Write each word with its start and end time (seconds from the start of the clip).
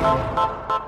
Thank 0.00 0.79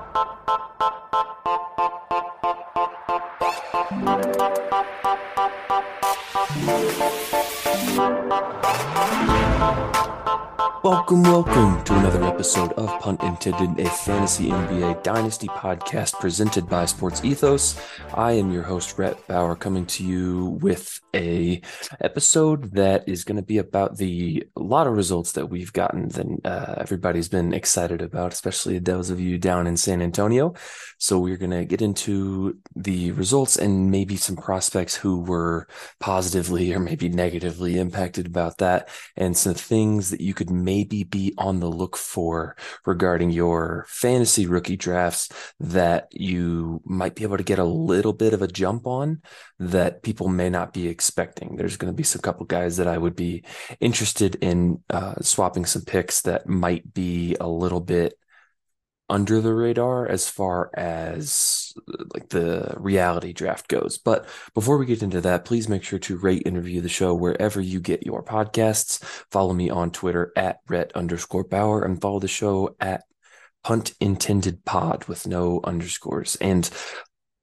Welcome, 10.83 11.23
welcome 11.23 11.81
to 11.85 11.97
another 11.97 12.21
episode 12.25 12.73
of 12.73 12.99
Punt 12.99 13.23
Intended, 13.23 13.79
a 13.79 13.89
fantasy 13.89 14.49
NBA 14.49 15.01
dynasty 15.01 15.47
podcast 15.47 16.19
presented 16.19 16.67
by 16.67 16.83
Sports 16.87 17.23
Ethos. 17.23 17.79
I 18.13 18.33
am 18.33 18.51
your 18.51 18.63
host, 18.63 18.99
Rhett 18.99 19.25
Bauer, 19.25 19.55
coming 19.55 19.85
to 19.85 20.03
you 20.03 20.57
with 20.61 20.99
a 21.15 21.61
episode 22.01 22.73
that 22.73 23.07
is 23.07 23.23
going 23.23 23.37
to 23.37 23.43
be 23.43 23.59
about 23.59 23.97
the 23.97 24.45
lottery 24.57 24.95
results 24.95 25.33
that 25.33 25.45
we've 25.45 25.71
gotten 25.71 26.09
that 26.09 26.27
uh, 26.43 26.75
everybody's 26.77 27.29
been 27.29 27.53
excited 27.53 28.01
about, 28.01 28.33
especially 28.33 28.79
those 28.79 29.09
of 29.09 29.21
you 29.21 29.37
down 29.37 29.67
in 29.67 29.77
San 29.77 30.01
Antonio. 30.01 30.53
So 30.97 31.17
we're 31.19 31.37
going 31.37 31.51
to 31.51 31.65
get 31.65 31.81
into 31.81 32.57
the 32.75 33.11
results 33.11 33.55
and 33.57 33.89
maybe 33.89 34.17
some 34.17 34.35
prospects 34.35 34.95
who 34.95 35.21
were 35.21 35.67
positively 35.99 36.73
or 36.73 36.79
maybe 36.79 37.07
negatively 37.07 37.77
impacted 37.77 38.25
about 38.25 38.57
that, 38.57 38.89
and 39.15 39.37
some 39.37 39.53
things 39.53 40.09
that 40.09 40.21
you 40.21 40.33
could 40.33 40.51
maybe 40.73 41.03
be 41.03 41.33
on 41.37 41.59
the 41.59 41.69
look 41.69 41.95
for 41.95 42.55
regarding 42.85 43.29
your 43.29 43.85
fantasy 43.87 44.47
rookie 44.47 44.75
drafts 44.75 45.29
that 45.59 46.07
you 46.11 46.81
might 46.83 47.13
be 47.13 47.21
able 47.21 47.37
to 47.37 47.43
get 47.43 47.59
a 47.59 47.63
little 47.63 48.13
bit 48.13 48.33
of 48.33 48.41
a 48.41 48.47
jump 48.47 48.87
on 48.87 49.21
that 49.59 50.01
people 50.01 50.27
may 50.27 50.49
not 50.49 50.73
be 50.73 50.87
expecting. 50.87 51.55
There's 51.55 51.77
going 51.77 51.93
to 51.93 51.95
be 51.95 52.03
some 52.03 52.23
couple 52.23 52.47
guys 52.47 52.77
that 52.77 52.87
I 52.87 52.97
would 52.97 53.15
be 53.15 53.43
interested 53.79 54.33
in 54.41 54.81
uh, 54.89 55.15
swapping 55.21 55.65
some 55.65 55.83
picks 55.83 56.23
that 56.23 56.47
might 56.47 56.91
be 56.91 57.35
a 57.39 57.47
little 57.47 57.81
bit 57.81 58.15
under 59.09 59.41
the 59.41 59.53
radar 59.53 60.07
as 60.07 60.27
far 60.27 60.71
as 60.73 61.62
like 62.13 62.29
the 62.29 62.73
reality 62.77 63.33
draft 63.33 63.67
goes. 63.67 63.97
But 63.97 64.27
before 64.53 64.77
we 64.77 64.85
get 64.85 65.03
into 65.03 65.21
that, 65.21 65.45
please 65.45 65.69
make 65.69 65.83
sure 65.83 65.99
to 65.99 66.17
rate 66.17 66.43
and 66.45 66.57
review 66.57 66.81
the 66.81 66.89
show 66.89 67.13
wherever 67.13 67.61
you 67.61 67.79
get 67.79 68.05
your 68.05 68.23
podcasts. 68.23 69.03
Follow 69.31 69.53
me 69.53 69.69
on 69.69 69.91
Twitter 69.91 70.31
at 70.35 70.59
Rhett 70.67 70.91
underscore 70.95 71.43
Bauer 71.43 71.83
and 71.83 72.01
follow 72.01 72.19
the 72.19 72.27
show 72.27 72.75
at 72.79 73.03
Punt 73.63 73.93
Intended 73.99 74.65
Pod 74.65 75.05
with 75.05 75.27
no 75.27 75.61
underscores. 75.63 76.35
And 76.37 76.69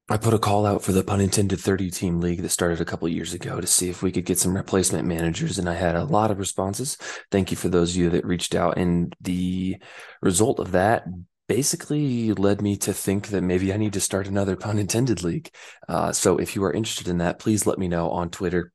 I 0.09 0.17
put 0.17 0.35
a 0.35 0.41
call 0.41 0.67
out 0.67 0.83
for 0.83 0.91
the 0.91 1.05
Punt 1.05 1.23
Intended 1.23 1.61
30 1.61 1.91
team 1.91 2.21
league 2.21 2.43
that 2.43 2.49
started 2.49 2.81
a 2.81 2.85
couple 2.85 3.09
years 3.09 3.33
ago 3.33 3.61
to 3.61 3.67
see 3.67 3.89
if 3.89 4.03
we 4.03 4.11
could 4.11 4.25
get 4.25 4.41
some 4.41 4.57
replacement 4.57 5.07
managers. 5.07 5.57
And 5.57 5.69
I 5.69 5.75
had 5.75 5.95
a 5.95 6.05
lot 6.05 6.33
of 6.33 6.41
responses. 6.41 6.97
Thank 7.31 7.53
you 7.53 7.57
for 7.57 7.69
those 7.69 7.91
of 7.91 7.97
you 7.97 8.11
that 8.11 8.27
reached 8.27 8.57
out. 8.57 8.77
And 8.77 9.15
the 9.21 9.77
result 10.21 10.59
of 10.59 10.73
that 10.73 11.05
basically 11.51 12.33
led 12.33 12.63
me 12.63 12.77
to 12.77 12.93
think 12.93 13.27
that 13.27 13.43
maybe 13.43 13.73
I 13.73 13.77
need 13.77 13.95
to 13.95 14.01
start 14.01 14.29
another 14.29 14.55
Punt 14.55 14.79
Intended 14.79 15.25
league. 15.25 15.51
Uh, 15.89 16.13
so 16.13 16.37
if 16.37 16.55
you 16.55 16.63
are 16.63 16.73
interested 16.73 17.09
in 17.09 17.19
that, 17.19 17.41
please 17.41 17.67
let 17.67 17.77
me 17.77 17.89
know 17.89 18.09
on 18.11 18.31
Twitter. 18.31 18.73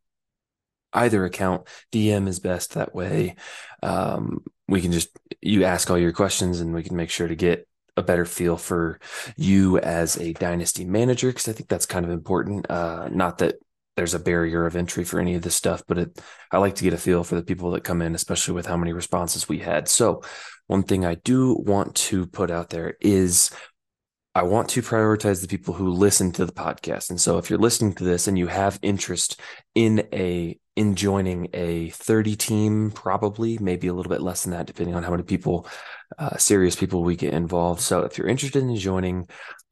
Either 0.92 1.24
account, 1.24 1.70
DM 1.94 2.28
is 2.28 2.42
best 2.42 2.74
that 2.74 2.94
way. 2.94 3.38
Um, 3.82 4.44
we 4.68 4.82
can 4.82 4.92
just, 4.92 5.08
you 5.42 5.64
ask 5.64 5.90
all 5.90 5.98
your 5.98 6.12
questions 6.12 6.60
and 6.60 6.74
we 6.74 6.84
can 6.84 6.98
make 6.98 7.10
sure 7.10 7.30
to 7.30 7.36
get 7.38 7.66
a 7.96 8.04
better 8.04 8.26
feel 8.26 8.58
for 8.58 9.00
you 9.38 9.80
as 9.80 10.18
a 10.18 10.34
dynasty 10.34 10.84
manager 10.84 11.30
because 11.30 11.48
I 11.48 11.54
think 11.54 11.70
that's 11.70 11.86
kind 11.86 12.04
of 12.04 12.12
important. 12.12 12.70
Uh, 12.70 13.08
not 13.08 13.38
that 13.38 13.56
there's 13.96 14.14
a 14.14 14.20
barrier 14.20 14.66
of 14.66 14.76
entry 14.76 15.06
for 15.06 15.22
any 15.22 15.36
of 15.36 15.42
this 15.42 15.56
stuff, 15.56 15.82
but 15.88 15.98
it, 15.98 16.22
I 16.52 16.58
like 16.58 16.76
to 16.76 16.84
get 16.84 16.94
a 16.94 16.98
feel 16.98 17.24
for 17.24 17.36
the 17.36 17.44
people 17.44 17.72
that 17.72 17.86
come 17.86 18.02
in, 18.02 18.16
especially 18.16 18.54
with 18.54 18.66
how 18.66 18.76
many 18.76 18.92
responses 18.92 19.48
we 19.48 19.60
had. 19.60 19.88
So, 19.88 20.24
one 20.68 20.84
thing 20.84 21.06
I 21.06 21.16
do 21.16 21.54
want 21.54 21.96
to 21.96 22.26
put 22.26 22.52
out 22.52 22.70
there 22.70 22.98
is 23.02 23.52
I 24.34 24.44
want 24.44 24.68
to 24.70 24.82
prioritize 24.82 25.42
the 25.42 25.48
people 25.48 25.74
who 25.74 25.90
listen 25.92 26.32
to 26.34 26.46
the 26.46 26.52
podcast. 26.52 27.10
And 27.10 27.22
so 27.22 27.38
if 27.38 27.50
you're 27.50 27.58
listening 27.58 27.94
to 27.96 28.04
this 28.04 28.28
and 28.28 28.38
you 28.38 28.48
have 28.48 28.80
interest 28.82 29.40
in 29.76 30.08
a 30.12 30.60
in 30.76 30.96
joining 30.96 31.48
a 31.54 31.90
30 31.92 32.36
team, 32.36 32.92
probably 32.92 33.58
maybe 33.60 33.88
a 33.88 33.94
little 33.94 34.10
bit 34.10 34.22
less 34.22 34.44
than 34.44 34.52
that, 34.52 34.66
depending 34.66 34.94
on 34.94 35.04
how 35.04 35.12
many 35.12 35.24
people, 35.24 35.66
uh, 36.18 36.36
serious 36.36 36.76
people 36.76 37.02
we 37.02 37.16
get 37.16 37.34
involved. 37.34 37.80
So 37.80 38.02
if 38.02 38.18
you're 38.18 38.28
interested 38.28 38.62
in 38.62 38.76
joining, 38.76 39.30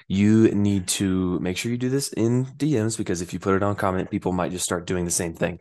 you 0.08 0.50
need 0.52 0.88
to 0.88 1.40
make 1.40 1.58
sure 1.58 1.72
you 1.72 1.78
do 1.78 1.90
this 1.90 2.14
in 2.14 2.46
DMs 2.46 2.98
because 2.98 3.22
if 3.22 3.34
you 3.34 3.40
put 3.40 3.56
it 3.56 3.64
on 3.64 3.76
comment, 3.76 4.12
people 4.12 4.32
might 4.32 4.52
just 4.52 4.64
start 4.64 4.88
doing 4.88 5.04
the 5.04 5.12
same 5.12 5.34
thing. 5.34 5.60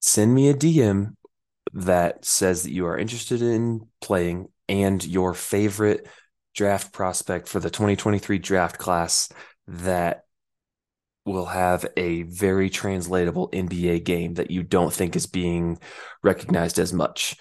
Send 0.00 0.32
me 0.32 0.48
a 0.48 0.54
DM 0.54 1.14
that 1.72 2.24
says 2.24 2.62
that 2.62 2.72
you 2.72 2.86
are 2.86 2.96
interested 2.96 3.42
in 3.42 3.88
playing 4.00 4.48
and 4.68 5.04
your 5.04 5.34
favorite 5.34 6.08
draft 6.54 6.92
prospect 6.92 7.48
for 7.48 7.60
the 7.60 7.70
2023 7.70 8.38
draft 8.38 8.78
class 8.78 9.28
that 9.68 10.24
will 11.24 11.46
have 11.46 11.84
a 11.96 12.22
very 12.22 12.70
translatable 12.70 13.50
NBA 13.50 14.04
game 14.04 14.34
that 14.34 14.50
you 14.50 14.62
don't 14.62 14.92
think 14.92 15.16
is 15.16 15.26
being 15.26 15.78
recognized 16.22 16.78
as 16.78 16.92
much. 16.92 17.36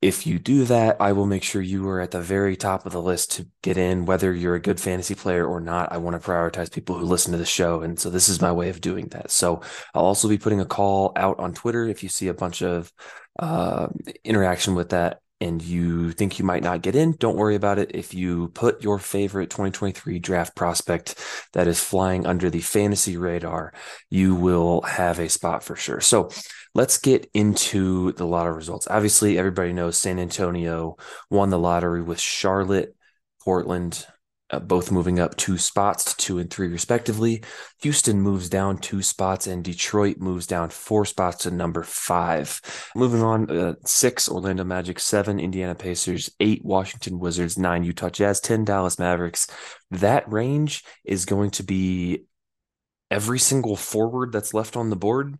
If 0.00 0.26
you 0.26 0.38
do 0.38 0.64
that, 0.66 0.96
I 1.00 1.12
will 1.12 1.26
make 1.26 1.42
sure 1.42 1.62
you 1.62 1.88
are 1.88 2.00
at 2.00 2.10
the 2.10 2.20
very 2.20 2.56
top 2.56 2.86
of 2.86 2.92
the 2.92 3.02
list 3.02 3.32
to 3.32 3.48
get 3.62 3.76
in, 3.76 4.04
whether 4.04 4.32
you're 4.32 4.54
a 4.54 4.60
good 4.60 4.80
fantasy 4.80 5.14
player 5.14 5.46
or 5.46 5.60
not. 5.60 5.92
I 5.92 5.98
want 5.98 6.20
to 6.20 6.28
prioritize 6.28 6.72
people 6.72 6.96
who 6.96 7.04
listen 7.04 7.32
to 7.32 7.38
the 7.38 7.44
show. 7.44 7.82
And 7.82 7.98
so 7.98 8.10
this 8.10 8.28
is 8.28 8.40
my 8.40 8.52
way 8.52 8.68
of 8.68 8.80
doing 8.80 9.08
that. 9.08 9.30
So 9.30 9.62
I'll 9.94 10.04
also 10.04 10.28
be 10.28 10.38
putting 10.38 10.60
a 10.60 10.66
call 10.66 11.12
out 11.16 11.38
on 11.38 11.54
Twitter 11.54 11.84
if 11.86 12.02
you 12.02 12.08
see 12.08 12.28
a 12.28 12.34
bunch 12.34 12.62
of 12.62 12.92
uh, 13.38 13.88
interaction 14.24 14.74
with 14.74 14.90
that 14.90 15.20
and 15.40 15.62
you 15.62 16.12
think 16.12 16.38
you 16.38 16.44
might 16.44 16.62
not 16.62 16.80
get 16.80 16.96
in, 16.96 17.12
don't 17.18 17.36
worry 17.36 17.56
about 17.56 17.78
it. 17.78 17.90
If 17.94 18.14
you 18.14 18.48
put 18.48 18.82
your 18.82 18.98
favorite 18.98 19.50
2023 19.50 20.18
draft 20.18 20.56
prospect 20.56 21.16
that 21.52 21.68
is 21.68 21.78
flying 21.78 22.26
under 22.26 22.48
the 22.48 22.60
fantasy 22.60 23.16
radar, 23.18 23.74
you 24.08 24.34
will 24.34 24.80
have 24.82 25.18
a 25.18 25.28
spot 25.28 25.62
for 25.62 25.76
sure. 25.76 26.00
So 26.00 26.30
let's 26.74 26.96
get 26.96 27.28
into 27.34 28.12
the 28.12 28.26
lottery 28.26 28.56
results. 28.56 28.88
Obviously, 28.88 29.38
everybody 29.38 29.74
knows 29.74 29.98
San 29.98 30.18
Antonio 30.18 30.96
won 31.30 31.50
the 31.50 31.58
lottery 31.58 32.02
with 32.02 32.20
Charlotte, 32.20 32.96
Portland, 33.44 34.06
uh, 34.50 34.60
both 34.60 34.92
moving 34.92 35.18
up 35.18 35.36
two 35.36 35.58
spots 35.58 36.04
to 36.04 36.16
two 36.16 36.38
and 36.38 36.50
three 36.50 36.68
respectively. 36.68 37.42
Houston 37.82 38.20
moves 38.20 38.48
down 38.48 38.78
two 38.78 39.02
spots, 39.02 39.46
and 39.46 39.64
Detroit 39.64 40.18
moves 40.18 40.46
down 40.46 40.70
four 40.70 41.04
spots 41.04 41.38
to 41.42 41.50
number 41.50 41.82
five. 41.82 42.60
Moving 42.94 43.22
on, 43.22 43.50
uh, 43.50 43.74
six 43.84 44.28
Orlando 44.28 44.62
Magic, 44.62 45.00
seven 45.00 45.40
Indiana 45.40 45.74
Pacers, 45.74 46.30
eight 46.38 46.64
Washington 46.64 47.18
Wizards, 47.18 47.58
nine 47.58 47.82
Utah 47.82 48.10
Jazz, 48.10 48.40
ten 48.40 48.64
Dallas 48.64 48.98
Mavericks. 48.98 49.48
That 49.90 50.30
range 50.30 50.84
is 51.04 51.24
going 51.24 51.50
to 51.52 51.64
be 51.64 52.26
every 53.10 53.38
single 53.38 53.76
forward 53.76 54.32
that's 54.32 54.54
left 54.54 54.76
on 54.76 54.90
the 54.90 54.96
board. 54.96 55.38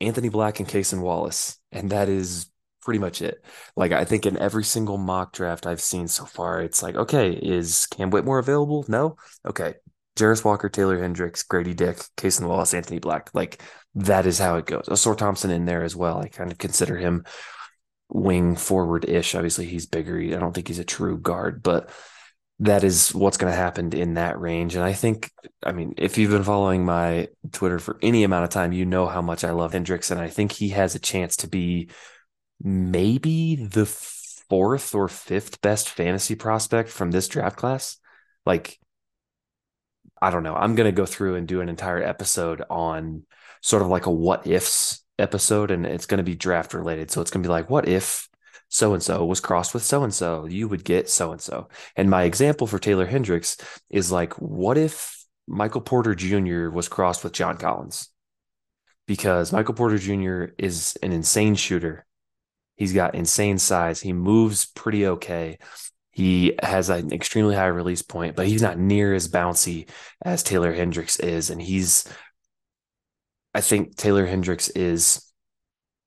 Anthony 0.00 0.28
Black 0.28 0.58
and 0.60 0.68
Cason 0.68 1.00
Wallace, 1.00 1.58
and 1.70 1.90
that 1.90 2.08
is 2.08 2.51
pretty 2.82 2.98
much 2.98 3.22
it. 3.22 3.44
Like 3.76 3.92
I 3.92 4.04
think 4.04 4.26
in 4.26 4.36
every 4.38 4.64
single 4.64 4.98
mock 4.98 5.32
draft 5.32 5.66
I've 5.66 5.80
seen 5.80 6.08
so 6.08 6.24
far, 6.24 6.60
it's 6.60 6.82
like, 6.82 6.96
okay, 6.96 7.32
is 7.32 7.86
Cam 7.86 8.10
Whitmore 8.10 8.38
available? 8.38 8.84
No. 8.88 9.16
Okay. 9.46 9.74
Jarace 10.16 10.44
Walker, 10.44 10.68
Taylor 10.68 11.00
Hendricks, 11.00 11.42
Grady 11.42 11.72
Dick, 11.72 11.96
Cason 12.16 12.46
Wallace, 12.46 12.74
Anthony 12.74 12.98
Black. 12.98 13.30
Like 13.32 13.62
that 13.94 14.26
is 14.26 14.38
how 14.38 14.56
it 14.56 14.66
goes. 14.66 14.84
Oh, 14.88 14.92
Ausar 14.92 15.16
Thompson 15.16 15.50
in 15.50 15.64
there 15.64 15.82
as 15.82 15.96
well. 15.96 16.18
I 16.18 16.28
kind 16.28 16.52
of 16.52 16.58
consider 16.58 16.96
him 16.96 17.24
wing 18.10 18.56
forward 18.56 19.08
ish. 19.08 19.34
Obviously, 19.34 19.66
he's 19.66 19.86
bigger. 19.86 20.18
I 20.18 20.38
don't 20.38 20.52
think 20.52 20.68
he's 20.68 20.78
a 20.78 20.84
true 20.84 21.18
guard, 21.18 21.62
but 21.62 21.90
that 22.58 22.84
is 22.84 23.14
what's 23.14 23.38
going 23.38 23.50
to 23.50 23.56
happen 23.56 23.92
in 23.92 24.14
that 24.14 24.38
range. 24.38 24.76
And 24.76 24.84
I 24.84 24.92
think, 24.92 25.30
I 25.64 25.72
mean, 25.72 25.94
if 25.96 26.16
you've 26.16 26.30
been 26.30 26.44
following 26.44 26.84
my 26.84 27.28
Twitter 27.50 27.78
for 27.78 27.98
any 28.02 28.22
amount 28.22 28.44
of 28.44 28.50
time, 28.50 28.72
you 28.72 28.84
know 28.84 29.06
how 29.06 29.22
much 29.22 29.42
I 29.42 29.50
love 29.50 29.72
Hendricks. 29.72 30.10
And 30.10 30.20
I 30.20 30.28
think 30.28 30.52
he 30.52 30.68
has 30.68 30.94
a 30.94 31.00
chance 31.00 31.36
to 31.38 31.48
be 31.48 31.90
maybe 32.62 33.56
the 33.56 33.86
fourth 33.86 34.94
or 34.94 35.08
fifth 35.08 35.60
best 35.60 35.88
fantasy 35.88 36.34
prospect 36.34 36.88
from 36.88 37.10
this 37.10 37.28
draft 37.28 37.56
class. 37.56 37.96
Like, 38.46 38.78
I 40.20 40.30
don't 40.30 40.42
know. 40.42 40.54
I'm 40.54 40.74
going 40.74 40.88
to 40.88 40.96
go 40.96 41.06
through 41.06 41.34
and 41.34 41.48
do 41.48 41.60
an 41.60 41.68
entire 41.68 42.02
episode 42.02 42.62
on 42.70 43.24
sort 43.60 43.82
of 43.82 43.88
like 43.88 44.06
a 44.06 44.10
what 44.10 44.46
ifs 44.46 45.04
episode, 45.18 45.70
and 45.70 45.86
it's 45.86 46.06
going 46.06 46.18
to 46.18 46.24
be 46.24 46.34
draft 46.34 46.74
related. 46.74 47.10
So 47.10 47.20
it's 47.20 47.30
going 47.30 47.42
to 47.42 47.48
be 47.48 47.52
like, 47.52 47.70
what 47.70 47.88
if 47.88 48.28
so 48.68 48.94
and 48.94 49.02
so 49.02 49.24
was 49.24 49.40
crossed 49.40 49.74
with 49.74 49.82
so 49.82 50.02
and 50.02 50.14
so, 50.14 50.46
you 50.46 50.68
would 50.68 50.84
get 50.84 51.08
so 51.08 51.32
and 51.32 51.40
so. 51.40 51.68
And 51.96 52.08
my 52.08 52.22
example 52.22 52.66
for 52.66 52.78
Taylor 52.78 53.04
Hendricks 53.04 53.56
is 53.90 54.10
like, 54.10 54.32
what 54.40 54.78
if 54.78 55.24
Michael 55.46 55.80
Porter 55.82 56.14
Jr. 56.14 56.70
was 56.70 56.88
crossed 56.88 57.22
with 57.24 57.34
John 57.34 57.58
Collins? 57.58 58.08
Because 59.06 59.52
Michael 59.52 59.74
Porter 59.74 59.98
Jr. 59.98 60.54
is 60.56 60.96
an 61.02 61.12
insane 61.12 61.54
shooter. 61.54 62.06
He's 62.76 62.92
got 62.92 63.14
insane 63.14 63.58
size. 63.58 64.00
He 64.00 64.12
moves 64.12 64.66
pretty 64.66 65.06
okay. 65.06 65.58
He 66.10 66.58
has 66.62 66.90
an 66.90 67.12
extremely 67.12 67.54
high 67.54 67.66
release 67.66 68.02
point, 68.02 68.36
but 68.36 68.46
he's 68.46 68.62
not 68.62 68.78
near 68.78 69.14
as 69.14 69.28
bouncy 69.28 69.88
as 70.22 70.42
Taylor 70.42 70.72
Hendricks 70.72 71.18
is. 71.18 71.48
And 71.48 71.60
he's, 71.60 72.06
I 73.54 73.60
think 73.60 73.96
Taylor 73.96 74.26
Hendricks 74.26 74.68
is 74.68 75.32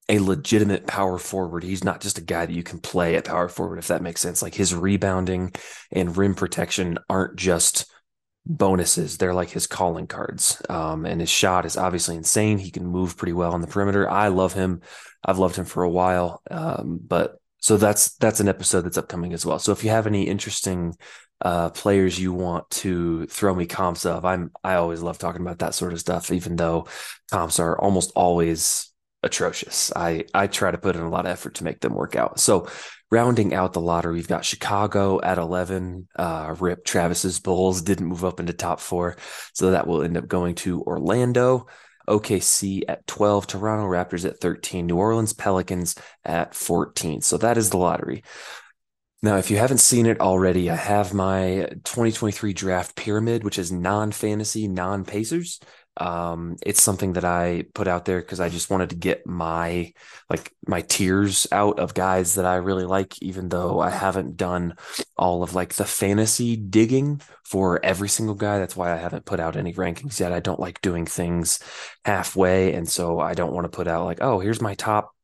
a 0.08 0.20
legitimate 0.20 0.86
power 0.86 1.18
forward. 1.18 1.64
He's 1.64 1.84
not 1.84 2.02
just 2.02 2.20
a 2.20 2.22
guy 2.22 2.46
that 2.46 2.54
you 2.54 2.62
can 2.62 2.80
play 2.80 3.16
at 3.16 3.26
power 3.26 3.50
forward, 3.50 3.80
if 3.80 3.88
that 3.88 4.04
makes 4.04 4.22
sense. 4.22 4.42
Like 4.42 4.54
his 4.54 4.76
rebounding 4.76 5.54
and 5.92 6.16
rim 6.16 6.36
protection 6.36 7.00
aren't 7.10 7.38
just 7.38 7.92
bonuses. 8.46 9.18
They're 9.18 9.34
like 9.34 9.50
his 9.50 9.68
calling 9.68 10.08
cards. 10.08 10.62
Um, 10.70 11.06
and 11.06 11.20
his 11.20 11.30
shot 11.30 11.66
is 11.66 11.78
obviously 11.78 12.16
insane. 12.16 12.58
He 12.58 12.72
can 12.72 12.86
move 12.86 13.18
pretty 13.18 13.34
well 13.34 13.54
on 13.54 13.62
the 13.62 13.68
perimeter. 13.68 14.10
I 14.10 14.28
love 14.28 14.54
him. 14.54 14.82
I've 15.24 15.40
loved 15.40 15.56
him 15.56 15.66
for 15.66 15.84
a 15.84 15.90
while. 15.90 16.42
Um, 16.50 17.00
but 17.06 17.40
so 17.60 17.78
that's 17.78 18.16
that's 18.18 18.40
an 18.40 18.48
episode 18.48 18.82
that's 18.82 18.98
upcoming 18.98 19.34
as 19.34 19.46
well. 19.46 19.58
So 19.58 19.72
if 19.72 19.84
you 19.84 19.90
have 19.90 20.06
any 20.06 20.24
interesting 20.24 20.96
uh, 21.42 21.72
players 21.72 22.20
you 22.20 22.32
want 22.32 22.70
to 22.70 23.26
throw 23.26 23.56
me 23.56 23.66
comps 23.66 24.06
of, 24.06 24.24
I'm 24.24 24.52
I 24.64 24.76
always 24.76 25.02
love 25.02 25.18
talking 25.18 25.42
about 25.42 25.60
that 25.60 25.74
sort 25.74 25.94
of 25.94 26.00
stuff, 26.00 26.32
even 26.32 26.56
though 26.56 26.88
comps 27.32 27.60
are 27.60 27.80
almost 27.80 28.12
always 28.16 28.94
atrocious. 29.26 29.92
I 29.96 30.26
I 30.34 30.48
try 30.48 30.72
to 30.72 30.78
put 30.78 30.96
in 30.96 31.02
a 31.02 31.10
lot 31.10 31.26
of 31.26 31.32
effort 31.32 31.56
to 31.56 31.64
make 31.66 31.82
them 31.82 31.94
work 31.94 32.16
out. 32.16 32.40
So 32.40 32.70
rounding 33.12 33.54
out 33.54 33.74
the 33.74 33.82
lottery, 33.82 34.14
we've 34.14 34.28
got 34.28 34.46
Chicago 34.46 35.20
at 35.22 35.38
11. 35.38 36.08
Uh, 36.16 36.56
Rip 36.60 36.86
Travis's 36.86 37.40
Bulls 37.40 37.82
didn't 37.82 38.08
move 38.08 38.24
up 38.24 38.40
into 38.40 38.54
top 38.54 38.80
four. 38.80 39.18
So 39.54 39.72
that 39.72 39.88
will 39.88 40.04
end 40.04 40.16
up 40.16 40.28
going 40.28 40.56
to 40.56 40.82
Orlando. 40.84 41.68
OKC 42.08 42.84
at 42.88 43.08
12, 43.08 43.48
Toronto 43.48 43.88
Raptors 43.88 44.26
at 44.26 44.40
13, 44.40 44.86
New 44.86 44.96
Orleans 44.96 45.34
Pelicans 45.34 45.96
at 46.24 46.54
14. 46.54 47.22
So 47.22 47.38
that 47.38 47.58
is 47.58 47.72
the 47.72 47.78
lottery. 47.78 48.24
Now, 49.24 49.38
if 49.38 49.50
you 49.50 49.58
haven't 49.58 49.80
seen 49.80 50.06
it 50.06 50.20
already, 50.20 50.70
I 50.70 50.76
have 50.76 51.16
my 51.16 51.68
2023 51.84 52.54
draft 52.54 52.96
pyramid, 52.96 53.44
which 53.44 53.58
is 53.58 53.72
non 53.72 54.12
fantasy, 54.12 54.68
non 54.68 55.04
Pacers. 55.04 55.60
Um, 55.98 56.58
it's 56.66 56.82
something 56.82 57.14
that 57.14 57.24
I 57.24 57.66
put 57.74 57.88
out 57.88 58.06
there 58.06 58.20
because 58.20 58.40
I 58.40 58.50
just 58.50 58.70
wanted 58.70 58.90
to 58.90 58.96
get 58.96 59.26
my 59.26 59.94
like 60.30 60.54
my 60.68 60.82
tiers 60.82 61.48
out 61.52 61.80
of 61.80 61.94
guys 61.94 62.36
that 62.36 62.46
I 62.46 62.56
really 62.56 62.86
like, 62.86 63.22
even 63.22 63.50
though 63.50 63.80
I 63.80 63.90
haven't 63.90 64.38
done 64.38 64.76
all 65.18 65.44
of 65.44 65.56
like 65.56 65.74
the 65.76 65.86
fantasy 65.86 66.56
digging 66.58 67.22
for 67.44 67.84
every 67.86 68.10
single 68.10 68.36
guy. 68.36 68.60
That's 68.60 68.76
why 68.76 68.92
I 68.94 68.98
haven't 68.98 69.26
put 69.26 69.40
out 69.40 69.56
any 69.56 69.74
rankings 69.74 70.20
yet. 70.20 70.34
I 70.34 70.40
don't 70.40 70.60
like 70.60 70.82
doing 70.82 71.06
things 71.06 71.60
halfway. 72.04 72.74
And 72.74 72.90
so 72.90 73.20
I 73.20 73.34
don't 73.34 73.54
want 73.54 73.66
to 73.66 73.76
put 73.76 73.88
out 73.88 74.06
like, 74.06 74.20
oh, 74.22 74.40
here's 74.40 74.62
my 74.62 74.76
top 74.76 75.16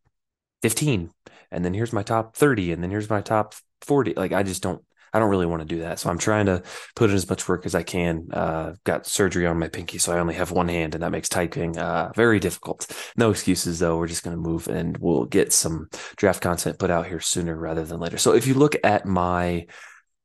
15, 0.61 1.11
and 1.51 1.65
then 1.65 1.73
here's 1.73 1.93
my 1.93 2.03
top 2.03 2.35
30, 2.35 2.71
and 2.71 2.83
then 2.83 2.91
here's 2.91 3.09
my 3.09 3.21
top 3.21 3.55
40. 3.81 4.13
Like 4.13 4.31
I 4.31 4.43
just 4.43 4.61
don't 4.63 4.83
I 5.13 5.19
don't 5.19 5.29
really 5.29 5.45
want 5.45 5.61
to 5.61 5.67
do 5.67 5.81
that. 5.81 5.99
So 5.99 6.09
I'm 6.09 6.17
trying 6.17 6.45
to 6.45 6.63
put 6.95 7.09
in 7.09 7.15
as 7.15 7.29
much 7.29 7.47
work 7.47 7.65
as 7.65 7.75
I 7.75 7.83
can. 7.83 8.27
Uh, 8.31 8.73
got 8.83 9.05
surgery 9.05 9.45
on 9.45 9.59
my 9.59 9.67
pinky, 9.67 9.97
so 9.97 10.13
I 10.13 10.19
only 10.19 10.35
have 10.35 10.51
one 10.51 10.67
hand, 10.67 10.95
and 10.95 11.03
that 11.03 11.11
makes 11.11 11.29
typing 11.29 11.77
uh, 11.77 12.11
very 12.15 12.39
difficult. 12.39 12.87
No 13.17 13.31
excuses, 13.31 13.79
though. 13.79 13.97
We're 13.97 14.07
just 14.07 14.23
going 14.23 14.35
to 14.35 14.41
move 14.41 14.67
and 14.67 14.97
we'll 14.97 15.25
get 15.25 15.53
some 15.53 15.89
draft 16.15 16.41
content 16.41 16.79
put 16.79 16.91
out 16.91 17.07
here 17.07 17.19
sooner 17.19 17.55
rather 17.55 17.83
than 17.83 17.99
later. 17.99 18.17
So 18.17 18.33
if 18.33 18.47
you 18.47 18.53
look 18.53 18.75
at 18.83 19.05
my 19.05 19.67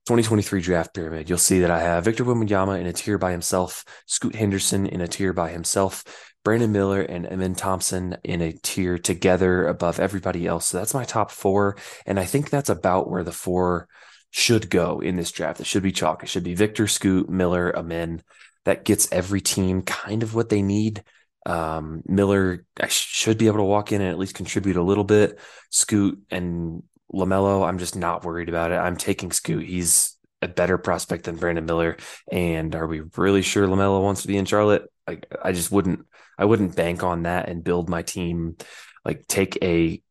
2023 0.06 0.61
draft 0.61 0.94
pyramid, 0.94 1.29
you'll 1.29 1.38
see 1.38 1.61
that 1.61 1.71
I 1.71 1.81
have 1.81 2.05
Victor 2.05 2.25
Wembanyama 2.25 2.81
in 2.81 2.87
a 2.87 2.93
tier 2.93 3.19
by 3.19 3.33
himself, 3.33 3.85
Scoot 4.06 4.37
Henderson 4.37 4.87
in 4.87 5.00
a 5.00 5.09
tier 5.09 5.33
by 5.33 5.50
himself, 5.50 6.05
Brandon 6.44 6.71
Miller 6.71 7.00
and 7.00 7.27
Amen 7.27 7.56
Thompson 7.56 8.17
in 8.23 8.41
a 8.41 8.53
tier 8.53 8.99
together 8.99 9.67
above 9.67 9.99
everybody 9.99 10.47
else. 10.47 10.67
So 10.67 10.79
that's 10.79 10.94
my 10.94 11.03
top 11.03 11.33
four. 11.33 11.77
And 12.06 12.21
I 12.21 12.25
think 12.25 12.50
that's 12.50 12.71
about 12.71 13.11
where 13.11 13.25
the 13.25 13.33
four 13.33 13.88
should 14.31 14.70
go 14.70 15.00
in 15.00 15.17
this 15.17 15.32
draft. 15.32 15.61
It 15.61 15.67
should 15.67 15.82
be 15.82 15.93
chalk. 15.93 16.23
It 16.23 16.28
should 16.28 16.44
be 16.44 16.55
Victor, 16.55 16.87
Scoot, 16.87 17.28
Miller, 17.28 17.76
Amen. 17.76 18.23
That 18.64 18.84
gets 18.84 19.11
every 19.12 19.40
team 19.40 19.82
kind 19.82 20.23
of 20.23 20.34
what 20.34 20.49
they 20.49 20.62
need. 20.62 21.05
Um, 21.46 22.02
Miller 22.06 22.67
I 22.81 22.88
should 22.88 23.38
be 23.38 23.46
able 23.46 23.58
to 23.58 23.64
walk 23.64 23.93
in 23.93 24.00
and 24.00 24.11
at 24.11 24.19
least 24.19 24.34
contribute 24.34 24.76
a 24.76 24.82
little 24.82 25.05
bit. 25.05 25.38
Scoot 25.70 26.20
and 26.31 26.82
LaMelo, 27.12 27.67
I'm 27.67 27.78
just 27.78 27.94
not 27.96 28.25
worried 28.25 28.49
about 28.49 28.73
it. 28.73 28.76
I'm 28.76 28.96
taking 28.96 29.31
Scoot. 29.31 29.64
He's 29.64 30.17
a 30.43 30.49
better 30.49 30.76
prospect 30.78 31.25
than 31.25 31.37
Brandon 31.37 31.64
Miller. 31.64 31.96
And 32.31 32.75
are 32.75 32.87
we 32.87 33.02
really 33.17 33.43
sure 33.43 33.67
LaMelo 33.67 34.02
wants 34.02 34.23
to 34.23 34.28
be 34.28 34.37
in 34.37 34.44
Charlotte? 34.44 34.90
Like, 35.06 35.26
I 35.43 35.52
just 35.52 35.70
wouldn't, 35.70 36.06
I 36.37 36.44
wouldn't 36.44 36.76
bank 36.76 37.02
on 37.02 37.23
that 37.23 37.49
and 37.49 37.64
build 37.64 37.88
my 37.88 38.02
team. 38.02 38.56
Like, 39.05 39.26
take 39.28 39.58
a 39.62 40.02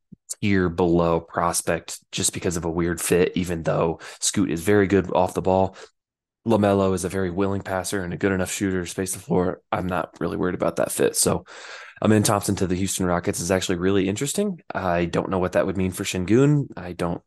tier 0.41 0.69
below 0.69 1.19
prospect 1.19 1.99
just 2.11 2.33
because 2.33 2.57
of 2.57 2.65
a 2.65 2.71
weird 2.71 3.01
fit, 3.01 3.31
even 3.35 3.63
though 3.63 3.99
Scoot 4.19 4.51
is 4.51 4.63
very 4.63 4.87
good 4.87 5.11
off 5.13 5.33
the 5.33 5.41
ball. 5.41 5.75
LaMelo 6.47 6.93
is 6.93 7.03
a 7.03 7.09
very 7.09 7.31
willing 7.31 7.61
passer 7.61 8.03
and 8.03 8.13
a 8.13 8.17
good 8.17 8.31
enough 8.31 8.51
shooter 8.51 8.83
to 8.83 8.89
space 8.89 9.13
the 9.13 9.19
floor. 9.19 9.61
I'm 9.71 9.87
not 9.87 10.15
really 10.19 10.37
worried 10.37 10.55
about 10.55 10.75
that 10.75 10.91
fit. 10.91 11.15
So 11.15 11.45
Amen 12.03 12.23
Thompson 12.23 12.55
to 12.57 12.67
the 12.67 12.75
Houston 12.75 13.05
Rockets 13.05 13.39
is 13.39 13.49
actually 13.49 13.77
really 13.77 14.07
interesting. 14.07 14.61
I 14.73 15.05
don't 15.05 15.29
know 15.29 15.39
what 15.39 15.53
that 15.53 15.65
would 15.65 15.77
mean 15.77 15.91
for 15.91 16.03
Sengun. 16.03 16.67
I 16.77 16.93
don't 16.93 17.21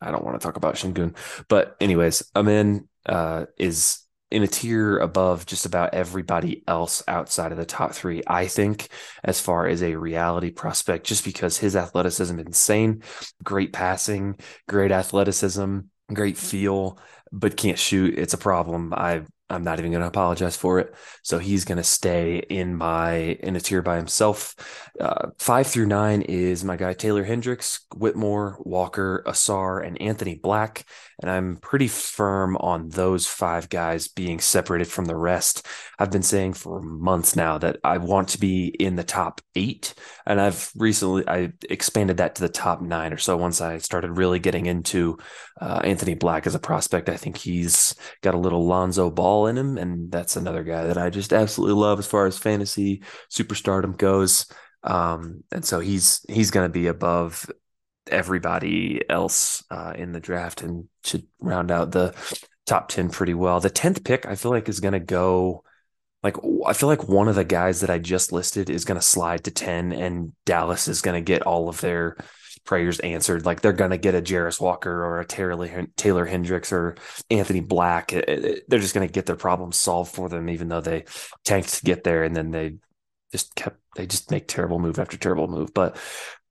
I 0.00 0.10
don't 0.10 0.24
want 0.24 0.40
to 0.40 0.46
talk 0.46 0.56
about 0.56 0.76
Sengun. 0.76 1.16
But 1.48 1.76
anyways, 1.80 2.22
Amen 2.34 2.88
uh, 3.04 3.46
is 3.56 4.00
in 4.30 4.42
a 4.42 4.46
tier 4.46 4.98
above 4.98 5.46
just 5.46 5.66
about 5.66 5.94
everybody 5.94 6.62
else 6.66 7.02
outside 7.08 7.52
of 7.52 7.58
the 7.58 7.64
top 7.64 7.92
three, 7.92 8.22
I 8.26 8.46
think, 8.46 8.88
as 9.24 9.40
far 9.40 9.66
as 9.66 9.82
a 9.82 9.96
reality 9.96 10.50
prospect, 10.50 11.06
just 11.06 11.24
because 11.24 11.56
his 11.56 11.76
athleticism 11.76 12.38
is 12.38 12.46
insane, 12.46 13.02
great 13.42 13.72
passing, 13.72 14.38
great 14.68 14.92
athleticism, 14.92 15.78
great 16.12 16.36
feel, 16.36 16.98
but 17.32 17.56
can't 17.56 17.78
shoot. 17.78 18.18
It's 18.18 18.34
a 18.34 18.38
problem. 18.38 18.92
I 18.92 19.22
I'm 19.50 19.64
not 19.64 19.78
even 19.78 19.92
going 19.92 20.02
to 20.02 20.08
apologize 20.08 20.56
for 20.56 20.78
it. 20.78 20.94
So 21.22 21.38
he's 21.38 21.64
going 21.64 21.78
to 21.78 21.84
stay 21.84 22.38
in 22.38 22.76
my 22.76 23.14
in 23.14 23.56
a 23.56 23.60
tier 23.60 23.80
by 23.80 23.96
himself. 23.96 24.54
Uh, 25.00 25.30
five 25.38 25.66
through 25.66 25.86
nine 25.86 26.22
is 26.22 26.64
my 26.64 26.76
guy 26.76 26.92
Taylor 26.92 27.24
Hendricks, 27.24 27.80
Whitmore, 27.96 28.58
Walker, 28.60 29.22
Ausar, 29.26 29.86
and 29.86 30.00
Anthony 30.02 30.34
Black, 30.34 30.84
and 31.20 31.30
I'm 31.30 31.56
pretty 31.56 31.88
firm 31.88 32.56
on 32.56 32.90
those 32.90 33.26
five 33.26 33.68
guys 33.68 34.08
being 34.08 34.38
separated 34.38 34.86
from 34.86 35.06
the 35.06 35.16
rest. 35.16 35.66
I've 35.98 36.10
been 36.10 36.22
saying 36.22 36.54
for 36.54 36.80
months 36.80 37.34
now 37.34 37.58
that 37.58 37.78
I 37.82 37.98
want 37.98 38.28
to 38.30 38.40
be 38.40 38.68
in 38.68 38.96
the 38.96 39.04
top 39.04 39.40
eight, 39.56 39.94
and 40.26 40.40
I've 40.40 40.70
recently 40.76 41.26
I 41.26 41.52
expanded 41.68 42.18
that 42.18 42.36
to 42.36 42.42
the 42.42 42.48
top 42.48 42.80
nine 42.80 43.12
or 43.12 43.18
so. 43.18 43.36
Once 43.36 43.60
I 43.60 43.78
started 43.78 44.12
really 44.12 44.38
getting 44.38 44.66
into 44.66 45.18
uh, 45.60 45.80
Anthony 45.82 46.14
Black 46.14 46.46
as 46.46 46.54
a 46.54 46.60
prospect, 46.60 47.08
I 47.08 47.16
think 47.16 47.36
he's 47.36 47.94
got 48.22 48.34
a 48.34 48.38
little 48.38 48.66
Lonzo 48.66 49.10
Ball 49.10 49.48
in 49.48 49.58
him, 49.58 49.76
and 49.76 50.12
that's 50.12 50.36
another 50.36 50.62
guy 50.62 50.86
that 50.86 50.98
I 50.98 51.10
just 51.10 51.32
absolutely 51.32 51.80
love 51.80 51.98
as 51.98 52.06
far 52.06 52.26
as 52.26 52.38
fantasy 52.38 53.02
superstardom 53.30 53.96
goes. 53.96 54.46
Um, 54.84 55.42
and 55.50 55.64
so 55.64 55.80
he's 55.80 56.24
he's 56.28 56.52
going 56.52 56.66
to 56.66 56.72
be 56.72 56.86
above 56.86 57.50
everybody 58.08 59.02
else 59.08 59.64
uh, 59.70 59.92
in 59.96 60.12
the 60.12 60.20
draft 60.20 60.62
and 60.62 60.88
should 61.04 61.26
round 61.40 61.70
out 61.70 61.92
the 61.92 62.14
top 62.66 62.88
10 62.88 63.10
pretty 63.10 63.34
well. 63.34 63.60
The 63.60 63.70
10th 63.70 64.04
pick, 64.04 64.26
I 64.26 64.34
feel 64.34 64.50
like, 64.50 64.68
is 64.68 64.80
going 64.80 64.92
to 64.92 65.00
go 65.00 65.64
like, 66.22 66.36
I 66.66 66.72
feel 66.72 66.88
like 66.88 67.08
one 67.08 67.28
of 67.28 67.36
the 67.36 67.44
guys 67.44 67.80
that 67.80 67.90
I 67.90 67.98
just 67.98 68.32
listed 68.32 68.70
is 68.70 68.84
going 68.84 68.98
to 68.98 69.06
slide 69.06 69.44
to 69.44 69.52
10, 69.52 69.92
and 69.92 70.32
Dallas 70.44 70.88
is 70.88 71.00
going 71.00 71.14
to 71.14 71.24
get 71.24 71.42
all 71.42 71.68
of 71.68 71.80
their 71.80 72.16
prayers 72.64 72.98
answered. 73.00 73.46
Like 73.46 73.60
they're 73.60 73.72
going 73.72 73.92
to 73.92 73.98
get 73.98 74.14
a 74.14 74.20
Jarace 74.20 74.60
Walker 74.60 75.04
or 75.04 75.20
a 75.20 75.24
Taylor, 75.24 75.86
Taylor 75.96 76.26
Hendricks 76.26 76.72
or 76.72 76.96
Anthony 77.30 77.60
Black. 77.60 78.10
They're 78.10 78.62
just 78.68 78.94
going 78.94 79.06
to 79.06 79.12
get 79.12 79.26
their 79.26 79.36
problems 79.36 79.78
solved 79.78 80.12
for 80.12 80.28
them, 80.28 80.48
even 80.50 80.68
though 80.68 80.80
they 80.80 81.04
tanked 81.44 81.74
to 81.74 81.84
get 81.84 82.04
there 82.04 82.24
and 82.24 82.36
then 82.36 82.50
they 82.50 82.76
just 83.32 83.54
kept, 83.54 83.78
they 83.96 84.06
just 84.06 84.30
make 84.30 84.48
terrible 84.48 84.78
move 84.78 84.98
after 84.98 85.16
terrible 85.16 85.48
move. 85.48 85.72
But 85.72 85.96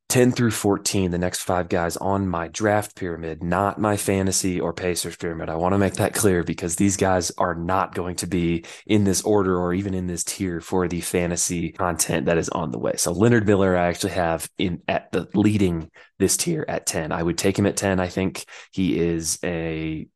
10 0.09 0.31
through 0.31 0.51
14, 0.51 1.11
the 1.11 1.17
next 1.17 1.41
five 1.41 1.67
guys 1.67 1.97
on 1.97 2.29
my 2.29 2.47
draft 2.47 2.95
pyramid, 2.95 3.43
not 3.43 3.79
my 3.79 3.97
fantasy 3.97 4.59
or 4.59 4.71
Pacers 4.71 5.17
pyramid. 5.17 5.49
I 5.49 5.55
want 5.55 5.73
to 5.73 5.77
make 5.77 5.95
that 5.95 6.13
clear 6.13 6.43
because 6.43 6.77
these 6.77 6.95
guys 6.95 7.29
are 7.31 7.53
not 7.53 7.93
going 7.93 8.15
to 8.17 8.27
be 8.27 8.63
in 8.85 9.03
this 9.03 9.21
order 9.23 9.59
or 9.59 9.73
even 9.73 9.93
in 9.93 10.07
this 10.07 10.23
tier 10.23 10.61
for 10.61 10.87
the 10.87 11.01
fantasy 11.01 11.73
content 11.73 12.27
that 12.27 12.37
is 12.37 12.47
on 12.49 12.71
the 12.71 12.79
way. 12.79 12.93
So 12.95 13.11
Leonard 13.11 13.45
Miller, 13.45 13.75
I 13.75 13.87
actually 13.87 14.13
have 14.13 14.49
in 14.57 14.81
at 14.87 15.11
the 15.11 15.27
leading 15.33 15.91
this 16.19 16.37
tier 16.37 16.63
at 16.69 16.85
10. 16.85 17.11
I 17.11 17.21
would 17.21 17.37
take 17.37 17.59
him 17.59 17.65
at 17.65 17.75
10. 17.75 17.99
I 17.99 18.07
think 18.07 18.45
he 18.71 18.97
is 18.97 19.39
a 19.43 20.07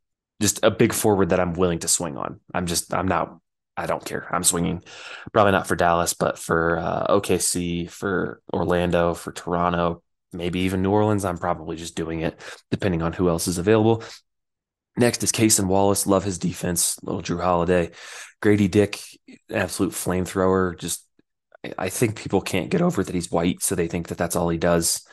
just 0.41 0.63
a 0.63 0.71
big 0.71 0.93
forward 0.93 1.29
that 1.29 1.39
I'm 1.39 1.53
willing 1.53 1.79
to 1.79 1.87
swing 1.89 2.17
on. 2.17 2.39
I'm 2.53 2.65
just, 2.65 2.93
I'm 2.93 3.07
not 3.07 3.40
I 3.77 3.85
don't 3.85 4.03
care. 4.03 4.27
I'm 4.31 4.43
swinging, 4.43 4.83
probably 5.31 5.53
not 5.53 5.67
for 5.67 5.75
Dallas, 5.75 6.13
but 6.13 6.37
for 6.37 6.77
uh, 6.77 7.07
OKC, 7.07 7.89
for 7.89 8.41
Orlando, 8.53 9.13
for 9.13 9.31
Toronto, 9.31 10.03
maybe 10.33 10.61
even 10.61 10.81
New 10.81 10.91
Orleans. 10.91 11.25
I'm 11.25 11.37
probably 11.37 11.77
just 11.77 11.95
doing 11.95 12.21
it 12.21 12.39
depending 12.69 13.01
on 13.01 13.13
who 13.13 13.29
else 13.29 13.47
is 13.47 13.57
available. 13.57 14.03
Next 14.97 15.23
is 15.23 15.31
Cason 15.31 15.67
Wallace. 15.67 16.05
Love 16.05 16.23
his 16.23 16.37
defense. 16.37 17.01
Little 17.01 17.21
Jrue 17.21 17.41
Holiday. 17.41 17.91
Grady 18.41 18.67
Dick, 18.67 18.99
absolute 19.49 19.93
flamethrower. 19.93 20.77
Just, 20.77 21.05
I 21.77 21.89
think 21.89 22.17
people 22.17 22.41
can't 22.41 22.69
get 22.69 22.81
over 22.81 23.03
that 23.03 23.15
he's 23.15 23.31
white. 23.31 23.61
So 23.63 23.75
they 23.75 23.87
think 23.87 24.09
that 24.09 24.17
that's 24.17 24.35
all 24.35 24.49
he 24.49 24.57
does. 24.57 25.05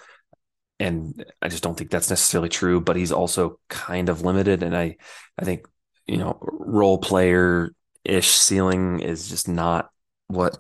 And 0.81 1.25
I 1.43 1.49
just 1.49 1.63
don't 1.63 1.77
think 1.77 1.91
that's 1.91 2.11
necessarily 2.11 2.49
true, 2.49 2.81
but 2.81 2.97
he's 2.97 3.13
also 3.13 3.61
kind 3.69 4.09
of 4.09 4.23
limited. 4.23 4.63
And 4.63 4.77
I, 4.77 4.97
I 5.39 5.45
think, 5.45 5.67
you 6.07 6.17
know, 6.17 6.39
role 6.41 6.99
player 6.99 7.73
ish 8.05 8.31
ceiling 8.31 9.01
is 9.01 9.29
just 9.29 9.49
not 9.49 9.91
what 10.27 10.59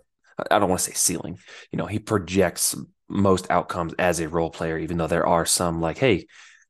I 0.51 0.59
don't 0.59 0.69
want 0.69 0.81
to 0.81 0.91
say 0.91 0.95
ceiling. 0.95 1.39
You 1.73 1.79
know, 1.79 1.87
he 1.87 1.99
projects 1.99 2.77
most 3.09 3.51
outcomes 3.51 3.95
as 3.99 4.21
a 4.21 4.29
role 4.29 4.51
player, 4.51 4.79
even 4.79 4.99
though 4.99 5.07
there 5.07 5.27
are 5.27 5.47
some 5.47 5.81
like, 5.81 5.99
hey, 5.99 6.27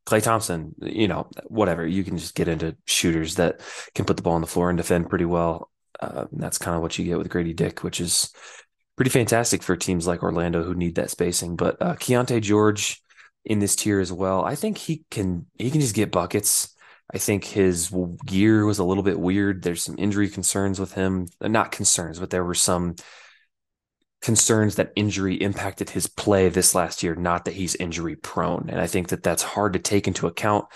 Klay 0.06 0.22
Thompson, 0.22 0.74
you 0.80 1.06
know, 1.08 1.28
whatever. 1.46 1.86
You 1.86 2.02
can 2.02 2.16
just 2.16 2.34
get 2.34 2.48
into 2.48 2.76
shooters 2.86 3.34
that 3.34 3.60
can 3.94 4.06
put 4.06 4.16
the 4.16 4.22
ball 4.22 4.34
on 4.34 4.40
the 4.40 4.46
floor 4.46 4.70
and 4.70 4.76
defend 4.78 5.10
pretty 5.10 5.26
well. 5.26 5.70
Uh, 6.00 6.26
that's 6.32 6.58
kind 6.58 6.76
of 6.76 6.82
what 6.82 6.98
you 6.98 7.04
get 7.04 7.18
with 7.18 7.28
Grady 7.28 7.52
Dick, 7.52 7.82
which 7.82 8.00
is 8.00 8.32
pretty 8.96 9.10
fantastic 9.10 9.62
for 9.62 9.76
teams 9.76 10.06
like 10.06 10.22
Orlando 10.22 10.62
who 10.62 10.74
need 10.74 10.94
that 10.94 11.10
spacing. 11.10 11.56
But 11.56 11.82
uh, 11.82 11.94
Keyonte 11.96 12.40
George 12.40 13.02
in 13.44 13.58
this 13.58 13.76
tier 13.76 14.00
as 14.00 14.12
well. 14.12 14.44
I 14.44 14.54
think 14.54 14.78
he 14.78 15.04
can 15.10 15.46
he 15.58 15.70
can 15.70 15.80
just 15.80 15.94
get 15.94 16.10
buckets. 16.10 16.74
I 17.12 17.18
think 17.18 17.44
his 17.44 17.90
gear 18.26 18.66
was 18.66 18.78
a 18.78 18.84
little 18.84 19.02
bit 19.02 19.18
weird. 19.18 19.62
There's 19.62 19.82
some 19.82 19.96
injury 19.98 20.28
concerns 20.28 20.78
with 20.78 20.92
him. 20.92 21.28
Not 21.40 21.72
concerns, 21.72 22.18
but 22.18 22.30
there 22.30 22.44
were 22.44 22.54
some 22.54 22.96
concerns 24.20 24.74
that 24.74 24.92
injury 24.96 25.36
impacted 25.36 25.90
his 25.90 26.06
play 26.06 26.48
this 26.48 26.74
last 26.74 27.02
year, 27.02 27.14
not 27.14 27.44
that 27.44 27.54
he's 27.54 27.74
injury 27.76 28.16
prone. 28.16 28.68
And 28.68 28.80
I 28.80 28.86
think 28.86 29.08
that 29.08 29.22
that's 29.22 29.42
hard 29.42 29.72
to 29.72 29.78
take 29.78 30.06
into 30.06 30.26
account. 30.26 30.66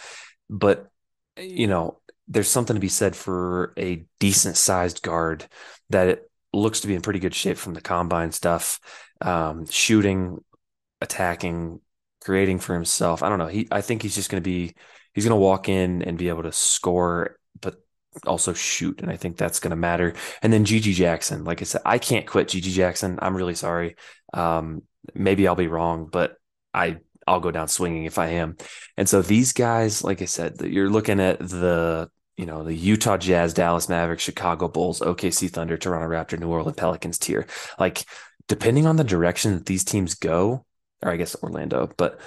But, 0.48 0.88
you 1.36 1.66
know, 1.66 2.00
there's 2.28 2.48
something 2.48 2.74
to 2.74 2.80
be 2.80 2.88
said 2.88 3.14
for 3.14 3.74
a 3.76 4.06
decent 4.18 4.56
sized 4.56 5.02
guard 5.02 5.46
that 5.90 6.22
looks 6.52 6.80
to 6.80 6.86
be 6.86 6.94
in 6.94 7.02
pretty 7.02 7.18
good 7.18 7.34
shape 7.34 7.58
from 7.58 7.74
the 7.74 7.80
combine 7.80 8.32
stuff, 8.32 8.80
um, 9.20 9.66
shooting, 9.66 10.38
attacking, 11.00 11.80
creating 12.22 12.58
for 12.58 12.74
himself. 12.74 13.22
I 13.22 13.28
don't 13.28 13.38
know. 13.38 13.48
He, 13.48 13.68
I 13.70 13.80
think 13.80 14.02
he's 14.02 14.14
just 14.14 14.30
going 14.30 14.42
to 14.42 14.48
be, 14.48 14.74
he's 15.14 15.24
going 15.24 15.36
to 15.36 15.42
walk 15.42 15.68
in 15.68 16.02
and 16.02 16.18
be 16.18 16.28
able 16.28 16.42
to 16.42 16.52
score, 16.52 17.36
but 17.60 17.76
also 18.26 18.52
shoot. 18.52 19.00
And 19.00 19.10
I 19.10 19.16
think 19.16 19.36
that's 19.36 19.60
going 19.60 19.70
to 19.70 19.76
matter. 19.76 20.14
And 20.42 20.52
then 20.52 20.64
GG 20.64 20.94
Jackson, 20.94 21.44
like 21.44 21.60
I 21.60 21.64
said, 21.64 21.82
I 21.84 21.98
can't 21.98 22.26
quit 22.26 22.48
GG 22.48 22.72
Jackson. 22.72 23.18
I'm 23.20 23.36
really 23.36 23.54
sorry. 23.54 23.96
Um, 24.32 24.82
maybe 25.14 25.46
I'll 25.46 25.54
be 25.54 25.68
wrong, 25.68 26.08
but 26.10 26.36
I, 26.72 26.98
I'll 27.26 27.40
go 27.40 27.50
down 27.50 27.68
swinging 27.68 28.04
if 28.04 28.18
I 28.18 28.28
am. 28.28 28.56
And 28.96 29.08
so 29.08 29.22
these 29.22 29.52
guys, 29.52 30.02
like 30.02 30.22
I 30.22 30.26
said, 30.26 30.60
you're 30.60 30.90
looking 30.90 31.20
at 31.20 31.38
the, 31.38 32.10
you 32.36 32.46
know, 32.46 32.64
the 32.64 32.74
Utah 32.74 33.16
Jazz, 33.18 33.54
Dallas 33.54 33.88
Mavericks, 33.88 34.22
Chicago 34.22 34.68
Bulls, 34.68 35.00
OKC 35.00 35.50
Thunder, 35.50 35.76
Toronto 35.76 36.08
Raptor, 36.08 36.38
New 36.38 36.48
Orleans 36.48 36.76
Pelicans 36.76 37.18
tier. 37.18 37.46
Like, 37.78 38.04
depending 38.48 38.86
on 38.86 38.96
the 38.96 39.04
direction 39.04 39.54
that 39.54 39.66
these 39.66 39.84
teams 39.84 40.14
go, 40.14 40.64
or 41.02 41.10
I 41.10 41.16
guess 41.16 41.36
Orlando, 41.42 41.90
but 41.96 42.20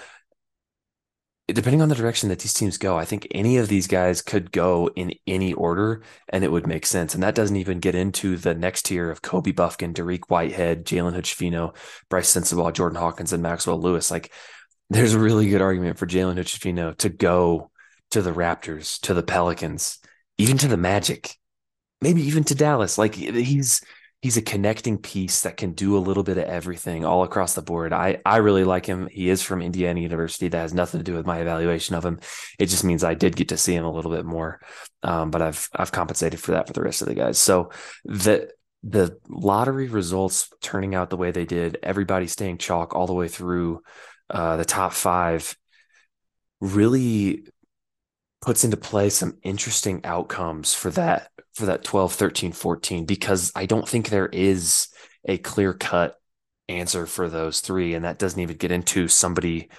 depending 1.48 1.82
on 1.82 1.90
the 1.90 1.96
direction 1.96 2.30
that 2.30 2.40
these 2.40 2.54
teams 2.54 2.78
go, 2.78 2.98
I 2.98 3.06
think 3.06 3.28
any 3.32 3.58
of 3.58 3.68
these 3.68 3.86
guys 3.86 4.22
could 4.22 4.52
go 4.52 4.90
in 4.96 5.14
any 5.28 5.54
order 5.54 6.02
and 6.30 6.44
it 6.44 6.52
would 6.52 6.66
make 6.66 6.86
sense. 6.86 7.14
And 7.14 7.22
that 7.22 7.36
doesn't 7.36 7.56
even 7.56 7.80
get 7.80 7.94
into 7.94 8.36
the 8.36 8.56
next 8.56 8.86
tier 8.86 9.12
of 9.12 9.22
Kobe 9.22 9.52
Bufkin, 9.52 9.94
Dariq 9.94 10.22
Whitehead, 10.28 10.86
Jalen 10.86 11.14
Hood 11.14 11.74
Brice 12.10 12.34
Sensabaugh, 12.34 12.74
Jordan 12.74 12.98
Hawkins, 12.98 13.32
and 13.32 13.44
Maxwell 13.44 13.80
Lewis. 13.80 14.10
Like 14.10 14.32
there's 14.90 15.14
a 15.14 15.20
really 15.20 15.50
good 15.50 15.62
argument 15.62 16.00
for 16.00 16.08
Jalen 16.08 16.36
Hood 16.36 16.98
to 17.00 17.10
go 17.10 17.70
to 18.12 18.22
the 18.22 18.34
Raptors, 18.34 19.00
to 19.02 19.14
the 19.14 19.24
Pelicans, 19.24 20.00
even 20.38 20.58
to 20.58 20.68
the 20.68 20.78
Magic, 20.78 21.36
maybe 22.02 22.24
even 22.24 22.44
to 22.46 22.56
Dallas. 22.56 22.98
Like 22.98 23.14
he's 23.14 23.82
he's 24.26 24.38
a 24.38 24.42
connecting 24.42 24.98
piece 24.98 25.42
that 25.42 25.56
can 25.56 25.74
do 25.74 25.96
a 25.96 26.00
little 26.00 26.24
bit 26.24 26.40
of 26.40 26.46
everything 26.46 27.06
all 27.06 27.22
across 27.22 27.54
the 27.54 27.62
board. 27.62 27.94
I 27.94 28.20
I 28.26 28.38
really 28.38 28.64
like 28.64 28.84
him. 28.84 29.08
He 29.12 29.30
is 29.30 29.44
from 29.44 29.62
Indiana 29.62 30.00
University. 30.00 30.48
That 30.48 30.62
has 30.62 30.74
nothing 30.74 31.00
to 31.00 31.04
do 31.04 31.14
with 31.14 31.28
my 31.28 31.42
evaluation 31.42 31.94
of 31.94 32.04
him. 32.04 32.20
It 32.58 32.66
just 32.66 32.84
means 32.84 33.04
I 33.04 33.14
did 33.14 33.36
get 33.36 33.50
to 33.50 33.58
see 33.58 33.76
him 33.76 33.86
a 33.86 33.92
little 33.92 34.10
bit 34.10 34.26
more. 34.26 34.62
Um, 35.04 35.30
but 35.30 35.44
I've 35.44 35.70
I've 35.76 35.92
compensated 35.92 36.40
for 36.40 36.54
that 36.54 36.66
for 36.66 36.74
the 36.74 36.82
rest 36.82 37.04
of 37.04 37.08
the 37.08 37.14
guys. 37.14 37.38
So 37.38 37.70
the 38.04 38.50
the 38.82 39.16
lottery 39.30 39.90
results 39.90 40.50
turning 40.60 40.96
out 40.96 41.12
the 41.12 41.18
way 41.18 41.30
they 41.30 41.46
did, 41.46 41.78
everybody 41.84 42.26
staying 42.26 42.58
chalk 42.58 42.96
all 42.96 43.06
the 43.06 43.14
way 43.14 43.28
through 43.28 43.84
uh, 44.32 44.58
the 44.58 44.66
top 44.66 44.94
five, 44.94 45.56
really 46.62 47.46
puts 48.46 48.64
into 48.64 48.78
play 48.78 49.10
some 49.10 49.38
interesting 49.44 50.02
outcomes 50.04 50.74
for 50.74 50.92
that 50.92 51.32
for 51.56 51.66
that 51.66 51.84
12 51.84 52.14
13 52.14 52.52
14 52.52 53.06
because 53.06 53.52
i 53.56 53.66
don't 53.66 53.90
think 53.90 54.10
there 54.10 54.28
is 54.28 54.88
a 55.26 55.38
clear 55.40 55.74
cut 55.74 56.16
answer 56.70 57.06
for 57.06 57.28
those 57.28 57.62
three 57.62 57.94
and 57.96 58.06
that 58.06 58.20
doesn't 58.20 58.40
even 58.40 58.58
get 58.58 58.72
into 58.72 59.08
somebody 59.08 59.70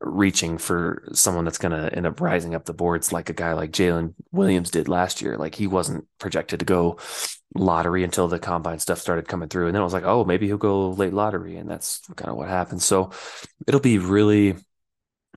reaching 0.00 0.58
for 0.58 1.08
someone 1.12 1.44
that's 1.44 1.58
going 1.58 1.72
to 1.72 1.94
end 1.94 2.06
up 2.06 2.20
rising 2.20 2.54
up 2.54 2.64
the 2.64 2.72
boards 2.72 3.12
like 3.12 3.28
a 3.30 3.34
guy 3.34 3.52
like 3.52 3.70
Jalen 3.70 4.14
Williams 4.32 4.70
did 4.70 4.88
last 4.88 5.20
year. 5.20 5.36
Like 5.36 5.54
he 5.54 5.66
wasn't 5.66 6.06
projected 6.18 6.60
to 6.60 6.64
go 6.64 6.98
lottery 7.54 8.02
until 8.02 8.28
the 8.28 8.38
combine 8.38 8.78
stuff 8.78 8.98
started 8.98 9.28
coming 9.28 9.48
through. 9.48 9.66
And 9.66 9.74
then 9.74 9.82
I 9.82 9.84
was 9.84 9.92
like, 9.92 10.04
oh, 10.04 10.24
maybe 10.24 10.46
he'll 10.46 10.56
go 10.56 10.90
late 10.90 11.12
lottery. 11.12 11.56
And 11.56 11.68
that's 11.68 12.00
kind 12.16 12.30
of 12.30 12.36
what 12.36 12.48
happened. 12.48 12.82
So 12.82 13.10
it'll 13.66 13.80
be 13.80 13.98
really 13.98 14.56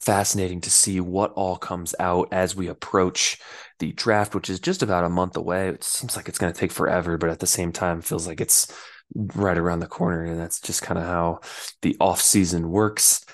fascinating 0.01 0.61
to 0.61 0.69
see 0.69 0.99
what 0.99 1.31
all 1.33 1.57
comes 1.57 1.95
out 1.99 2.29
as 2.31 2.55
we 2.55 2.67
approach 2.67 3.39
the 3.79 3.91
draft, 3.93 4.35
which 4.35 4.49
is 4.49 4.59
just 4.59 4.83
about 4.83 5.03
a 5.03 5.09
month 5.09 5.35
away. 5.35 5.69
It 5.69 5.83
seems 5.83 6.15
like 6.15 6.27
it's 6.27 6.37
going 6.37 6.53
to 6.53 6.59
take 6.59 6.71
forever, 6.71 7.17
but 7.17 7.29
at 7.29 7.39
the 7.39 7.47
same 7.47 7.71
time, 7.71 8.01
feels 8.01 8.27
like 8.27 8.41
it's 8.41 8.71
right 9.13 9.57
around 9.57 9.79
the 9.79 9.87
corner. 9.87 10.23
And 10.23 10.39
that's 10.39 10.59
just 10.59 10.81
kind 10.81 10.97
of 10.97 11.05
how 11.05 11.39
the 11.81 11.95
off 11.99 12.21
season 12.21 12.69
works. 12.69 13.25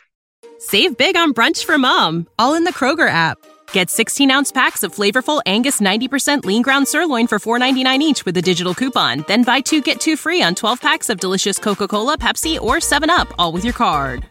Save 0.59 0.97
big 0.97 1.15
on 1.15 1.33
brunch 1.33 1.65
for 1.65 1.77
mom, 1.77 2.27
all 2.37 2.53
in 2.53 2.63
the 2.63 2.73
Kroger 2.73 3.09
app. 3.09 3.37
Get 3.71 3.89
16 3.89 4.29
ounce 4.29 4.51
packs 4.51 4.83
of 4.83 4.93
flavorful 4.93 5.41
Angus 5.45 5.79
90% 5.81 6.45
lean 6.45 6.61
ground 6.61 6.87
sirloin 6.87 7.27
for 7.27 7.39
$4.99 7.39 7.99
each 7.99 8.25
with 8.25 8.37
a 8.37 8.41
digital 8.41 8.75
coupon. 8.75 9.23
Then 9.27 9.43
buy 9.43 9.61
two 9.61 9.81
get 9.81 9.99
two 9.99 10.17
free 10.17 10.41
on 10.43 10.55
12 10.55 10.79
packs 10.81 11.09
of 11.09 11.19
delicious 11.19 11.57
Coca 11.57 11.87
Cola, 11.87 12.17
Pepsi, 12.17 12.59
or 12.59 12.75
7UP, 12.75 13.33
all 13.39 13.51
with 13.51 13.63
your 13.63 13.73
card. 13.73 14.30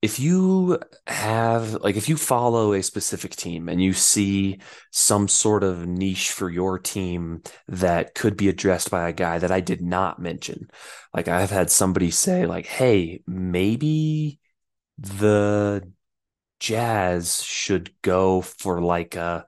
If 0.00 0.20
you 0.20 0.78
have, 1.08 1.74
like, 1.82 1.96
if 1.96 2.08
you 2.08 2.16
follow 2.16 2.72
a 2.72 2.82
specific 2.84 3.34
team 3.34 3.68
and 3.68 3.82
you 3.82 3.92
see 3.92 4.60
some 4.92 5.26
sort 5.26 5.64
of 5.64 5.88
niche 5.88 6.30
for 6.30 6.48
your 6.48 6.78
team 6.78 7.42
that 7.66 8.14
could 8.14 8.36
be 8.36 8.48
addressed 8.48 8.92
by 8.92 9.08
a 9.08 9.12
guy 9.12 9.38
that 9.40 9.50
I 9.50 9.58
did 9.58 9.80
not 9.82 10.20
mention, 10.20 10.70
like 11.12 11.26
I've 11.26 11.50
had 11.50 11.68
somebody 11.68 12.12
say, 12.12 12.46
like, 12.46 12.66
hey, 12.66 13.22
maybe 13.26 14.38
the 14.98 15.92
Jazz 16.60 17.42
should 17.42 17.90
go 18.02 18.40
for 18.40 18.80
like 18.80 19.16
a 19.16 19.46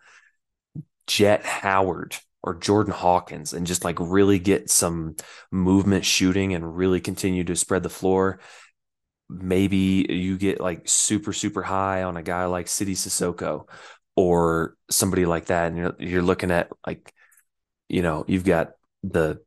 Jett 1.07 1.45
Howard 1.45 2.17
or 2.43 2.55
Jordan 2.55 2.93
Hawkins 2.93 3.53
and 3.53 3.67
just 3.67 3.85
like 3.85 3.99
really 4.01 4.39
get 4.39 4.71
some 4.71 5.17
movement 5.51 6.05
shooting 6.05 6.55
and 6.55 6.77
really 6.77 7.01
continue 7.01 7.45
to 7.45 7.57
spread 7.57 7.83
the 7.83 7.89
floor. 7.89 8.41
Maybe 9.31 10.07
you 10.09 10.37
get 10.37 10.61
like 10.61 10.89
super, 10.89 11.33
super 11.33 11.63
high 11.63 12.03
on 12.03 12.17
a 12.17 12.23
guy 12.23 12.47
like 12.47 12.69
Sidy 12.69 12.95
Cissoko 12.95 13.69
or 14.17 14.77
somebody 14.91 15.25
like 15.27 15.47
that. 15.47 15.69
And 15.69 15.77
you're, 15.79 15.97
you're 15.99 16.23
looking 16.23 16.51
at 16.51 16.71
like, 16.87 17.13
you 17.89 18.03
know, 18.03 18.25
you've 18.29 18.45
got 18.45 18.73
the 19.03 19.41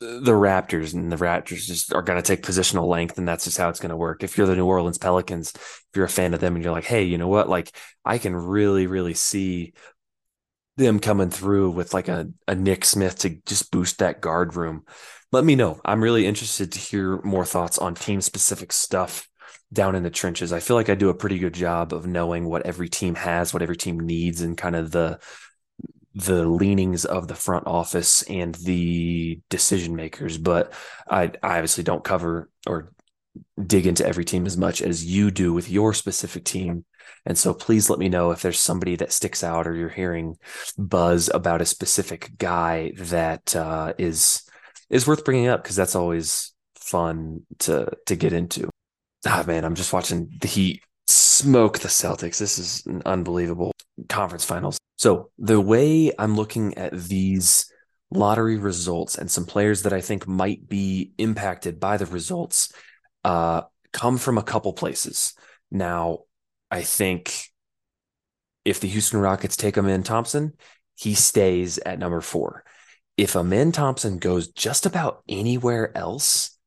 the 0.00 0.32
Raptors 0.32 0.92
and 0.92 1.10
the 1.10 1.16
Raptors 1.16 1.66
just 1.66 1.94
are 1.94 2.02
going 2.02 2.20
to 2.20 2.26
take 2.26 2.44
positional 2.44 2.86
length 2.88 3.16
and 3.16 3.26
that's 3.26 3.44
just 3.44 3.56
how 3.56 3.68
it's 3.68 3.80
going 3.80 3.90
to 3.90 3.96
work. 3.96 4.22
If 4.22 4.36
you're 4.36 4.46
the 4.46 4.56
New 4.56 4.66
Orleans 4.66 4.98
Pelicans, 4.98 5.52
if 5.54 5.88
you're 5.94 6.04
a 6.04 6.10
fan 6.10 6.34
of 6.34 6.40
them 6.40 6.54
and 6.54 6.64
you're 6.64 6.72
like, 6.72 6.84
"Hey, 6.84 7.04
you 7.04 7.16
know 7.16 7.28
what? 7.28 7.48
Like 7.48 7.74
I 8.04 8.18
can 8.18 8.34
really 8.34 8.86
really 8.86 9.14
see 9.14 9.72
them 10.76 10.98
coming 10.98 11.30
through 11.30 11.70
with 11.70 11.94
like 11.94 12.08
a, 12.08 12.28
a 12.48 12.54
Nick 12.54 12.84
Smith 12.84 13.18
to 13.20 13.30
just 13.46 13.70
boost 13.70 13.98
that 13.98 14.20
guard 14.20 14.56
room." 14.56 14.84
Let 15.34 15.44
me 15.44 15.56
know. 15.56 15.80
I'm 15.84 16.00
really 16.00 16.26
interested 16.26 16.70
to 16.70 16.78
hear 16.78 17.20
more 17.22 17.44
thoughts 17.44 17.76
on 17.76 17.96
team 17.96 18.20
specific 18.20 18.70
stuff 18.70 19.28
down 19.72 19.96
in 19.96 20.04
the 20.04 20.10
trenches. 20.10 20.52
I 20.52 20.60
feel 20.60 20.76
like 20.76 20.88
I 20.88 20.94
do 20.94 21.08
a 21.08 21.14
pretty 21.14 21.40
good 21.40 21.54
job 21.54 21.92
of 21.92 22.06
knowing 22.06 22.44
what 22.44 22.64
every 22.64 22.88
team 22.88 23.16
has, 23.16 23.52
what 23.52 23.60
every 23.60 23.76
team 23.76 23.98
needs 23.98 24.42
and 24.42 24.56
kind 24.56 24.76
of 24.76 24.92
the 24.92 25.18
the 26.14 26.46
leanings 26.46 27.04
of 27.04 27.26
the 27.26 27.34
front 27.34 27.66
office 27.66 28.22
and 28.30 28.54
the 28.54 29.40
decision 29.50 29.96
makers, 29.96 30.38
but 30.38 30.72
I, 31.10 31.32
I 31.42 31.56
obviously 31.56 31.82
don't 31.82 32.04
cover 32.04 32.48
or 32.64 32.92
dig 33.60 33.88
into 33.88 34.06
every 34.06 34.24
team 34.24 34.46
as 34.46 34.56
much 34.56 34.82
as 34.82 35.04
you 35.04 35.32
do 35.32 35.52
with 35.52 35.68
your 35.68 35.94
specific 35.94 36.44
team. 36.44 36.84
And 37.26 37.36
so 37.36 37.52
please 37.52 37.90
let 37.90 37.98
me 37.98 38.08
know 38.08 38.30
if 38.30 38.40
there's 38.40 38.60
somebody 38.60 38.94
that 38.94 39.10
sticks 39.10 39.42
out 39.42 39.66
or 39.66 39.74
you're 39.74 39.88
hearing 39.88 40.36
buzz 40.78 41.28
about 41.34 41.60
a 41.60 41.66
specific 41.66 42.38
guy 42.38 42.92
that 42.96 43.56
uh, 43.56 43.94
is 43.98 44.44
is 44.94 45.06
worth 45.08 45.24
bringing 45.24 45.48
up 45.48 45.62
because 45.62 45.76
that's 45.76 45.96
always 45.96 46.54
fun 46.76 47.40
to 47.58 47.90
to 48.06 48.16
get 48.16 48.32
into. 48.32 48.70
Ah 49.26 49.44
man, 49.46 49.64
I'm 49.64 49.74
just 49.74 49.92
watching 49.92 50.30
the 50.40 50.48
Heat 50.48 50.82
smoke 51.08 51.80
the 51.80 51.88
Celtics. 51.88 52.38
This 52.38 52.58
is 52.58 52.86
an 52.86 53.02
unbelievable 53.04 53.72
conference 54.08 54.44
finals. 54.44 54.78
So 54.96 55.30
the 55.36 55.60
way 55.60 56.12
I'm 56.18 56.36
looking 56.36 56.78
at 56.78 56.92
these 56.92 57.70
lottery 58.10 58.56
results 58.56 59.18
and 59.18 59.28
some 59.28 59.44
players 59.44 59.82
that 59.82 59.92
I 59.92 60.00
think 60.00 60.28
might 60.28 60.68
be 60.68 61.12
impacted 61.18 61.80
by 61.80 61.96
the 61.96 62.06
results 62.06 62.72
uh, 63.24 63.62
come 63.92 64.16
from 64.16 64.38
a 64.38 64.42
couple 64.42 64.72
places. 64.72 65.34
Now, 65.72 66.20
I 66.70 66.82
think 66.82 67.48
if 68.64 68.78
the 68.78 68.88
Houston 68.88 69.20
Rockets 69.20 69.56
take 69.56 69.76
Amen 69.76 70.04
Thompson, 70.04 70.52
he 70.94 71.14
stays 71.14 71.78
at 71.78 71.98
number 71.98 72.20
four. 72.20 72.64
If 73.16 73.36
Amen 73.36 73.72
Thompson 73.72 74.18
goes 74.18 74.48
just 74.48 74.86
about 74.86 75.22
anywhere 75.28 75.96
else, 75.96 76.58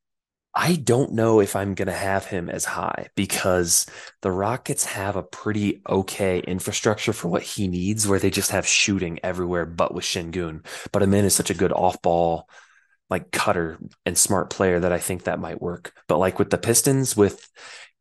I 0.55 0.75
don't 0.75 1.11
know 1.11 1.39
if 1.39 1.55
I'm 1.55 1.75
going 1.75 1.87
to 1.87 1.93
have 1.93 2.25
him 2.25 2.49
as 2.49 2.65
high 2.65 3.09
because 3.15 3.85
the 4.21 4.31
Rockets 4.31 4.85
have 4.85 5.15
a 5.15 5.21
pretty 5.21 5.81
okay 5.87 6.39
infrastructure 6.39 7.13
for 7.13 7.27
what 7.27 7.43
he 7.43 7.67
needs, 7.67 8.07
where 8.07 8.17
they 8.17 8.31
just 8.31 8.51
have 8.51 8.65
shooting 8.65 9.19
everywhere 9.23 9.65
but 9.65 9.93
with 9.93 10.05
Sengun. 10.05 10.65
But 10.91 11.03
Amen 11.03 11.25
is 11.25 11.35
such 11.35 11.51
a 11.51 11.53
good 11.53 11.73
off 11.73 12.01
ball, 12.01 12.49
like 13.09 13.29
cutter 13.31 13.77
and 14.05 14.17
smart 14.17 14.49
player 14.49 14.79
that 14.79 14.91
I 14.91 14.97
think 14.97 15.25
that 15.25 15.39
might 15.39 15.61
work. 15.61 15.93
But 16.07 16.17
like 16.17 16.39
with 16.39 16.49
the 16.49 16.57
Pistons, 16.57 17.15
with 17.15 17.47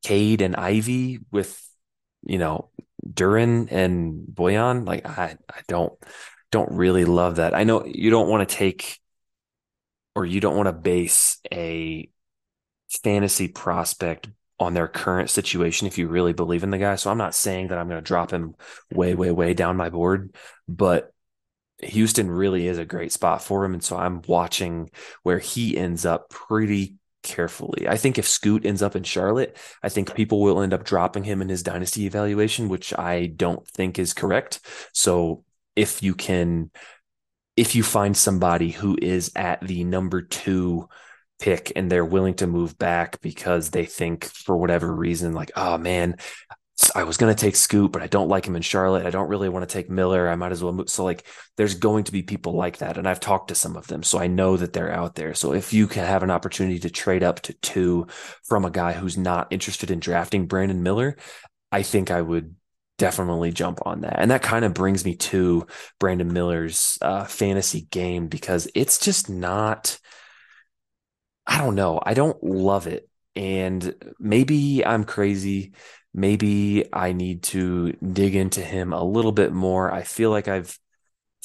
Cade 0.03 0.41
and 0.41 0.57
Ivey, 0.57 1.19
with, 1.31 1.61
you 2.23 2.38
know, 2.38 2.71
Duren 3.07 3.71
and 3.71 4.25
Bojan, 4.33 4.87
like 4.87 5.07
I, 5.07 5.37
I 5.50 5.61
don't, 5.69 5.93
don't 6.50 6.73
really 6.73 7.05
love 7.05 7.37
that. 7.37 7.55
I 7.55 7.65
know 7.65 7.85
you 7.85 8.11
don't 8.11 8.29
want 8.29 8.49
to 8.49 8.55
take 8.55 8.99
or 10.15 10.25
you 10.25 10.41
don't 10.41 10.57
want 10.57 10.67
to 10.67 10.73
base 10.73 11.38
a 11.53 12.09
fantasy 13.03 13.49
prospect 13.49 14.29
on 14.59 14.73
their 14.73 14.88
current 14.88 15.29
situation 15.29 15.87
if 15.87 15.99
you 15.99 16.09
really 16.09 16.33
believe 16.33 16.62
in 16.62 16.71
the 16.71 16.79
guy. 16.79 16.95
So 16.97 17.11
I'm 17.11 17.19
not 17.19 17.35
saying 17.35 17.69
that 17.69 17.79
I'm 17.79 17.88
going 17.88 18.03
to 18.03 18.07
drop 18.07 18.31
him 18.31 18.55
way, 18.91 19.15
way, 19.15 19.31
way 19.31 19.53
down 19.53 19.76
my 19.76 19.91
board, 19.91 20.35
but 20.67 21.12
Houston 21.83 22.31
really 22.31 22.67
is 22.67 22.79
a 22.79 22.87
great 22.87 23.12
spot 23.12 23.43
for 23.43 23.65
him. 23.65 23.75
And 23.75 23.85
so 23.85 23.99
I'm 23.99 24.23
watching 24.26 24.91
where 25.23 25.38
he 25.38 25.76
ends 25.76 26.07
up 26.07 26.31
pretty 26.31 26.95
carefully. 27.23 27.87
I 27.87 27.99
think 27.99 28.19
if 28.19 28.26
Scoot 28.26 28.65
ends 28.65 28.83
up 28.83 28.97
in 28.97 29.03
Charlotte, 29.03 29.59
I 29.83 29.91
think 29.91 30.15
people 30.15 30.41
will 30.41 30.62
end 30.62 30.73
up 30.73 30.85
dropping 30.85 31.25
him 31.25 31.43
in 31.43 31.50
his 31.50 31.62
dynasty 31.62 32.07
evaluation, 32.07 32.69
which 32.69 32.97
I 32.99 33.26
don't 33.26 33.67
think 33.69 33.99
is 33.99 34.15
correct. 34.15 34.61
So 34.95 35.45
if 35.76 36.02
you 36.02 36.14
can, 36.14 36.71
if 37.56 37.75
you 37.75 37.83
find 37.83 38.16
somebody 38.16 38.71
who 38.71 38.99
is 39.00 39.30
at 39.37 39.61
the 39.61 39.85
number 39.85 40.23
two 40.23 40.88
pick 41.38 41.73
and 41.76 41.92
they're 41.92 42.04
willing 42.04 42.35
to 42.35 42.47
move 42.47 42.78
back 42.78 43.21
because 43.21 43.71
they 43.71 43.85
think 43.85 44.25
for 44.25 44.56
whatever 44.56 44.90
reason 44.90 45.35
like 45.35 45.50
oh 45.54 45.76
man 45.76 46.16
I 46.95 47.04
was 47.04 47.16
going 47.16 47.35
to 47.35 47.40
take 47.40 47.56
Scoot, 47.56 47.90
but 47.90 48.02
I 48.02 48.06
don't 48.06 48.28
like 48.28 48.47
him 48.47 48.54
in 48.54 48.61
Charlotte. 48.61 49.06
I 49.06 49.11
don't 49.11 49.28
really 49.28 49.49
want 49.49 49.66
to 49.66 49.73
take 49.73 49.88
Miller. 49.88 50.28
I 50.28 50.37
might 50.37 50.52
as 50.52 50.62
well 50.62 50.75
move. 50.75 50.90
So, 50.90 51.04
like, 51.04 51.26
there's 51.56 51.75
going 51.75 52.04
to 52.04 52.12
be 52.12 52.23
people 52.23 52.52
like 52.52 52.78
that. 52.78 52.99
And 52.99 53.09
I've 53.09 53.21
talked 53.21 53.49
to 53.49 53.54
some 53.54 53.76
of 53.76 53.87
them. 53.87 54.02
So 54.02 54.18
I 54.18 54.26
know 54.26 54.59
that 54.59 54.75
they're 54.75 54.92
out 54.92 55.14
there. 55.14 55.33
So, 55.33 55.54
if 55.54 55.73
you 55.73 55.87
can 55.87 56.04
have 56.04 56.23
an 56.23 56.30
opportunity 56.30 56.78
to 56.80 56.90
trade 56.90 57.23
up 57.23 57.40
to 57.42 57.54
two 57.54 58.09
from 58.45 58.66
a 58.66 58.71
guy 58.71 58.92
who's 58.92 59.16
not 59.16 59.49
interested 59.50 59.90
in 59.90 60.00
drafting 60.00 60.47
Brandon 60.47 60.83
Miller, 60.83 61.16
I 61.73 61.83
think 61.83 62.11
I 62.11 62.21
would 62.21 62.54
definitely 62.99 63.53
jump 63.53 63.81
on 63.85 64.03
that. 64.03 64.19
And 64.19 64.31
that 64.31 64.43
kind 64.43 64.65
of 64.65 64.75
brings 64.75 65.05
me 65.05 65.17
to 65.17 65.67
Brandon 65.99 66.33
Miller's 66.33 66.99
uh, 67.03 67.25
fantasy 67.25 67.83
game 67.90 68.29
because 68.29 68.68
it's 68.75 68.99
just 68.99 69.29
not 69.29 69.99
I 71.47 71.59
don't 71.59 71.75
know. 71.77 72.01
I 72.05 72.14
don't 72.14 72.42
love 72.42 72.87
it. 72.87 73.09
And 73.37 73.94
maybe 74.18 74.85
I'm 74.85 75.05
crazy. 75.05 75.75
Maybe 76.12 76.87
I 76.92 77.12
need 77.12 77.42
to 77.44 77.92
dig 77.92 78.35
into 78.35 78.62
him 78.62 78.92
a 78.92 79.05
little 79.05 79.33
bit 79.33 79.53
more. 79.53 79.92
I 79.92 80.03
feel 80.03 80.31
like 80.31 80.49
I've 80.49 80.77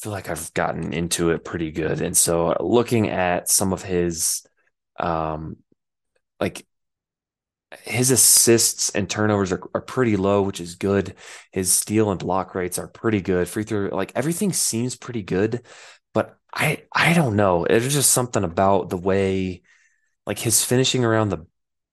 feel 0.02 0.12
like 0.12 0.30
I've 0.30 0.52
gotten 0.56 0.94
into 0.94 1.30
it 1.30 1.46
pretty 1.46 1.72
good. 1.72 2.02
And 2.02 2.18
so 2.18 2.56
looking 2.60 3.10
at 3.10 3.50
some 3.50 3.74
of 3.74 3.84
his 3.84 4.44
um 5.00 5.58
like 6.40 6.66
his 7.84 8.12
assists 8.12 8.90
and 8.92 9.10
turnovers 9.10 9.52
are, 9.52 9.62
are 9.74 9.82
pretty 9.82 10.18
low, 10.18 10.42
which 10.42 10.60
is 10.60 10.76
good. 10.76 11.16
His 11.52 11.72
steal 11.72 12.12
and 12.12 12.20
block 12.20 12.54
rates 12.54 12.78
are 12.78 12.88
pretty 12.88 13.22
good. 13.22 13.48
Free 13.48 13.64
throw, 13.64 13.90
like 13.96 14.12
everything 14.16 14.54
seems 14.54 14.96
pretty 14.96 15.24
good, 15.24 15.62
but 16.14 16.38
I 16.54 16.84
I 16.94 17.14
don't 17.14 17.36
know. 17.36 17.66
It's 17.66 17.94
just 17.94 18.12
something 18.12 18.44
about 18.44 18.90
the 18.90 18.98
way 18.98 19.62
like 20.26 20.40
his 20.40 20.64
finishing 20.64 21.06
around 21.06 21.30
the 21.30 21.46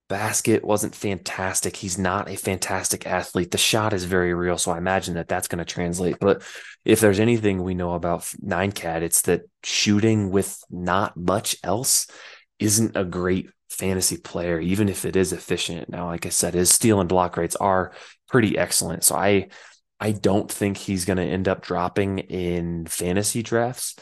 basket 0.09 0.65
wasn't 0.65 0.95
fantastic. 0.95 1.75
He's 1.75 1.97
not 1.97 2.29
a 2.29 2.35
fantastic 2.35 3.05
athlete. 3.07 3.51
The 3.51 3.57
shot 3.57 3.93
is 3.93 4.03
very 4.03 4.33
real, 4.33 4.57
so 4.57 4.71
I 4.71 4.77
imagine 4.77 5.13
that 5.15 5.27
that's 5.27 5.47
going 5.47 5.59
to 5.59 5.65
translate. 5.65 6.17
But 6.19 6.41
if 6.83 6.99
there's 6.99 7.19
anything 7.19 7.63
we 7.63 7.75
know 7.75 7.93
about 7.93 8.31
Nine 8.41 8.71
Cat, 8.71 9.03
it's 9.03 9.21
that 9.23 9.43
shooting 9.63 10.31
with 10.31 10.61
not 10.69 11.15
much 11.15 11.55
else 11.63 12.07
isn't 12.57 12.97
a 12.97 13.05
great 13.05 13.49
fantasy 13.69 14.17
player, 14.17 14.59
even 14.59 14.89
if 14.89 15.05
it 15.05 15.15
is 15.15 15.33
efficient. 15.33 15.89
Now, 15.89 16.07
like 16.07 16.25
I 16.25 16.29
said, 16.29 16.53
his 16.53 16.69
steal 16.69 16.99
and 16.99 17.09
block 17.09 17.37
rates 17.37 17.55
are 17.55 17.93
pretty 18.27 18.57
excellent. 18.57 19.03
So 19.03 19.15
I 19.15 19.49
I 19.99 20.11
don't 20.13 20.49
think 20.49 20.77
he's 20.77 21.05
going 21.05 21.17
to 21.17 21.23
end 21.23 21.47
up 21.47 21.61
dropping 21.61 22.19
in 22.19 22.85
fantasy 22.85 23.43
drafts, 23.43 23.95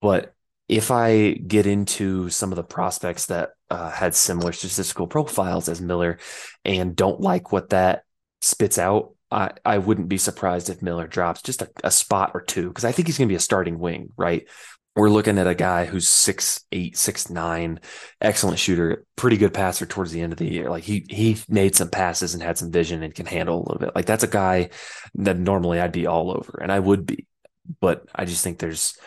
but 0.00 0.34
if 0.68 0.90
I 0.90 1.32
get 1.32 1.66
into 1.66 2.28
some 2.28 2.52
of 2.52 2.56
the 2.56 2.62
prospects 2.62 3.26
that 3.26 3.50
uh, 3.70 3.90
had 3.90 4.14
similar 4.14 4.52
statistical 4.52 5.06
profiles 5.06 5.68
as 5.68 5.80
Miller 5.80 6.18
and 6.64 6.96
don't 6.96 7.20
like 7.20 7.52
what 7.52 7.70
that 7.70 8.04
spits 8.40 8.78
out, 8.78 9.14
I, 9.30 9.52
I 9.64 9.78
wouldn't 9.78 10.08
be 10.08 10.18
surprised 10.18 10.68
if 10.68 10.82
Miller 10.82 11.06
drops 11.06 11.42
just 11.42 11.62
a, 11.62 11.70
a 11.82 11.90
spot 11.90 12.32
or 12.34 12.42
two 12.42 12.68
because 12.68 12.84
I 12.84 12.92
think 12.92 13.08
he's 13.08 13.18
going 13.18 13.28
to 13.28 13.32
be 13.32 13.36
a 13.36 13.40
starting 13.40 13.78
wing, 13.78 14.12
right? 14.16 14.46
We're 14.94 15.08
looking 15.08 15.38
at 15.38 15.46
a 15.46 15.54
guy 15.54 15.86
who's 15.86 16.06
six 16.06 16.64
eight, 16.70 16.98
six 16.98 17.30
nine, 17.30 17.80
excellent 18.20 18.58
shooter, 18.58 19.06
pretty 19.16 19.38
good 19.38 19.54
passer 19.54 19.86
towards 19.86 20.12
the 20.12 20.20
end 20.20 20.32
of 20.32 20.38
the 20.38 20.50
year. 20.50 20.68
Like 20.68 20.84
he 20.84 21.06
he 21.08 21.38
made 21.48 21.74
some 21.74 21.88
passes 21.88 22.34
and 22.34 22.42
had 22.42 22.58
some 22.58 22.70
vision 22.70 23.02
and 23.02 23.14
can 23.14 23.24
handle 23.24 23.56
a 23.56 23.62
little 23.62 23.78
bit. 23.78 23.94
Like 23.94 24.04
that's 24.04 24.24
a 24.24 24.28
guy 24.28 24.68
that 25.14 25.38
normally 25.38 25.80
I'd 25.80 25.92
be 25.92 26.06
all 26.06 26.30
over, 26.30 26.58
and 26.60 26.70
I 26.70 26.78
would 26.78 27.06
be, 27.06 27.26
but 27.80 28.06
I 28.14 28.26
just 28.26 28.44
think 28.44 28.58
there's 28.58 28.98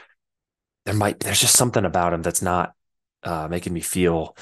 there 0.85 0.95
might 0.95 1.19
there's 1.19 1.41
just 1.41 1.55
something 1.57 1.85
about 1.85 2.13
him 2.13 2.23
that's 2.23 2.41
not 2.41 2.73
uh, 3.23 3.47
making 3.47 3.73
me 3.73 3.81
feel 3.81 4.35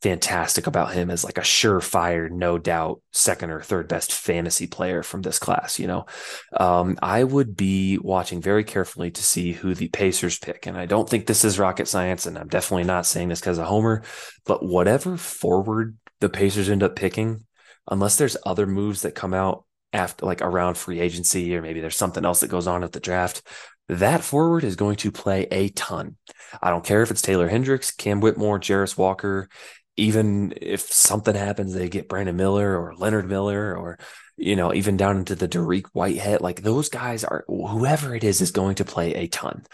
fantastic 0.00 0.66
about 0.66 0.92
him 0.92 1.10
as 1.10 1.24
like 1.24 1.38
a 1.38 1.42
surefire, 1.42 2.30
no 2.30 2.58
doubt, 2.58 3.00
second 3.12 3.50
or 3.50 3.60
third 3.60 3.88
best 3.88 4.12
fantasy 4.12 4.66
player 4.66 5.02
from 5.02 5.22
this 5.22 5.38
class. 5.38 5.78
You 5.78 5.88
know, 5.88 6.06
um, 6.58 6.96
I 7.02 7.24
would 7.24 7.56
be 7.56 7.98
watching 7.98 8.40
very 8.40 8.64
carefully 8.64 9.10
to 9.10 9.22
see 9.22 9.52
who 9.52 9.74
the 9.74 9.88
Pacers 9.88 10.38
pick, 10.38 10.66
and 10.66 10.76
I 10.76 10.86
don't 10.86 11.08
think 11.08 11.26
this 11.26 11.44
is 11.44 11.58
rocket 11.58 11.88
science, 11.88 12.26
and 12.26 12.38
I'm 12.38 12.48
definitely 12.48 12.84
not 12.84 13.06
saying 13.06 13.28
this 13.28 13.40
because 13.40 13.58
of 13.58 13.66
Homer, 13.66 14.02
but 14.46 14.64
whatever 14.64 15.16
forward 15.16 15.96
the 16.20 16.28
Pacers 16.28 16.68
end 16.68 16.82
up 16.82 16.96
picking, 16.96 17.44
unless 17.90 18.16
there's 18.16 18.36
other 18.46 18.66
moves 18.66 19.02
that 19.02 19.14
come 19.14 19.34
out 19.34 19.64
after 19.92 20.26
like 20.26 20.42
around 20.42 20.76
free 20.76 21.00
agency 21.00 21.56
or 21.56 21.62
maybe 21.62 21.80
there's 21.80 21.96
something 21.96 22.24
else 22.24 22.40
that 22.40 22.50
goes 22.50 22.66
on 22.66 22.84
at 22.84 22.92
the 22.92 23.00
draft 23.00 23.40
that 23.88 24.22
forward 24.22 24.64
is 24.64 24.76
going 24.76 24.96
to 24.96 25.10
play 25.10 25.46
a 25.50 25.68
ton. 25.70 26.16
I 26.62 26.70
don't 26.70 26.84
care 26.84 27.02
if 27.02 27.10
it's 27.10 27.22
Taylor 27.22 27.48
Hendricks, 27.48 27.90
Cam 27.90 28.20
Whitmore, 28.20 28.60
Jarace 28.60 28.98
Walker, 28.98 29.48
even 29.98 30.54
if 30.60 30.80
something 30.80 31.34
happens, 31.34 31.74
they 31.74 31.88
get 31.88 32.08
Brandon 32.08 32.36
Miller 32.36 32.80
or 32.80 32.94
Leonard 32.94 33.28
Miller 33.28 33.76
or, 33.76 33.98
you 34.36 34.54
know, 34.54 34.72
even 34.72 34.96
down 34.96 35.16
into 35.16 35.34
the 35.34 35.48
Dariq 35.48 35.86
Whitehead. 35.92 36.40
Like 36.40 36.62
those 36.62 36.88
guys 36.88 37.24
are, 37.24 37.44
whoever 37.48 38.14
it 38.14 38.22
is, 38.22 38.40
is 38.40 38.52
going 38.52 38.76
to 38.76 38.84
play 38.84 39.14
a 39.14 39.26
ton. 39.26 39.64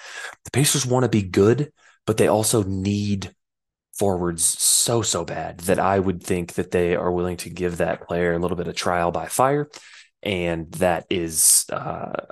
The 0.45 0.51
Pacers 0.51 0.87
want 0.87 1.05
to 1.05 1.11
be 1.11 1.23
good, 1.23 1.73
but 2.07 2.17
they 2.17 2.27
also 2.27 2.63
need 2.63 3.35
forwards 3.99 4.43
so, 4.43 5.03
so 5.03 5.25
bad 5.27 5.61
that 5.61 5.79
I 5.79 5.99
would 5.99 6.23
think 6.23 6.55
that 6.55 6.71
they 6.71 6.97
are 6.97 7.13
willing 7.13 7.37
to 7.39 7.51
give 7.51 7.77
that 7.77 8.07
player 8.07 8.33
a 8.33 8.39
little 8.39 8.57
bit 8.57 8.67
of 8.67 8.75
trial 8.75 9.13
by 9.13 9.27
fire. 9.27 9.69
And 10.23 10.73
that 10.73 11.05
is, 11.11 11.67
uh, 11.71 12.25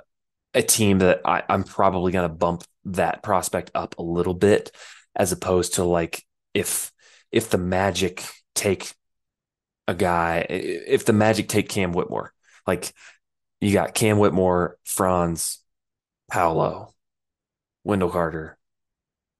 a 0.55 0.63
team 0.63 0.99
that 0.99 1.21
I, 1.25 1.43
I'm 1.47 1.63
probably 1.63 2.11
going 2.11 2.27
to 2.27 2.35
bump 2.35 2.63
that 2.85 3.21
prospect 3.21 3.71
up 3.75 3.99
a 3.99 4.03
little 4.03 4.33
bit, 4.33 4.71
as 5.15 5.31
opposed 5.31 5.75
to 5.75 5.83
like 5.83 6.23
if 6.53 6.91
if 7.33 7.49
the 7.49 7.57
Magic 7.57 8.23
take 8.55 8.93
a 9.87 9.95
guy, 9.95 10.45
if 10.49 11.03
the 11.05 11.13
Magic 11.13 11.49
take 11.49 11.67
Cam 11.67 11.91
Whitmore, 11.91 12.31
like 12.65 12.93
you 13.59 13.73
got 13.73 13.95
Cam 13.95 14.19
Whitmore, 14.19 14.77
Franz, 14.85 15.59
Paolo, 16.31 16.93
Wendell 17.83 18.11
Carter, 18.11 18.57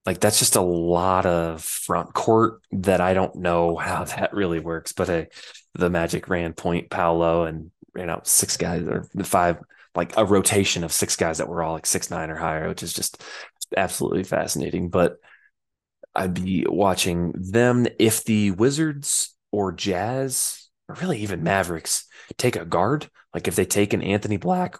like 0.08 0.19
that's 0.19 0.39
just 0.39 0.56
a 0.56 0.62
lot 0.62 1.25
of 1.27 1.63
front 1.63 2.13
court 2.13 2.62
that 2.71 2.99
I 2.99 3.13
don't 3.13 3.36
know 3.36 3.77
how 3.77 4.03
that 4.06 4.34
really 4.34 4.60
works. 4.60 4.91
But 4.91 5.08
hey, 5.08 5.27
the 5.75 5.89
Magic 5.89 6.27
ran 6.27 6.53
point 6.53 6.89
Paolo 6.89 7.45
and 7.45 7.71
ran 7.93 8.10
out 8.10 8.27
six 8.27 8.58
guys 8.58 8.88
or 8.88 9.08
five, 9.23 9.60
like 9.93 10.17
a 10.17 10.25
rotation 10.25 10.84
of 10.84 10.91
six 10.91 11.15
guys 11.15 11.38
that 11.38 11.47
were 11.47 11.62
all 11.62 11.73
like 11.73 11.86
six 11.86 12.10
nine 12.10 12.32
or 12.32 12.36
higher, 12.36 12.67
which 12.67 12.82
is 12.82 12.91
just 12.91 13.23
absolutely 13.77 14.23
fascinating. 14.23 14.89
But 14.89 15.17
I'd 16.15 16.34
be 16.34 16.65
watching 16.67 17.34
them 17.36 17.88
if 17.99 18.23
the 18.23 18.52
Wizards 18.52 19.36
or 19.52 19.71
Jazz 19.71 20.69
or 20.88 20.95
really 20.95 21.19
even 21.19 21.43
Mavericks 21.43 22.06
take 22.38 22.56
a 22.56 22.65
guard, 22.65 23.10
like 23.34 23.47
if 23.47 23.56
they 23.56 23.65
take 23.65 23.93
an 23.93 24.02
Anthony 24.02 24.38
Black 24.38 24.78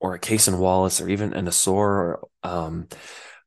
or 0.00 0.14
a 0.14 0.18
Cason 0.18 0.58
Wallace 0.58 1.00
or 1.00 1.08
even 1.08 1.32
an 1.32 1.46
Ausar 1.46 1.76
or 1.78 2.28
um, 2.42 2.88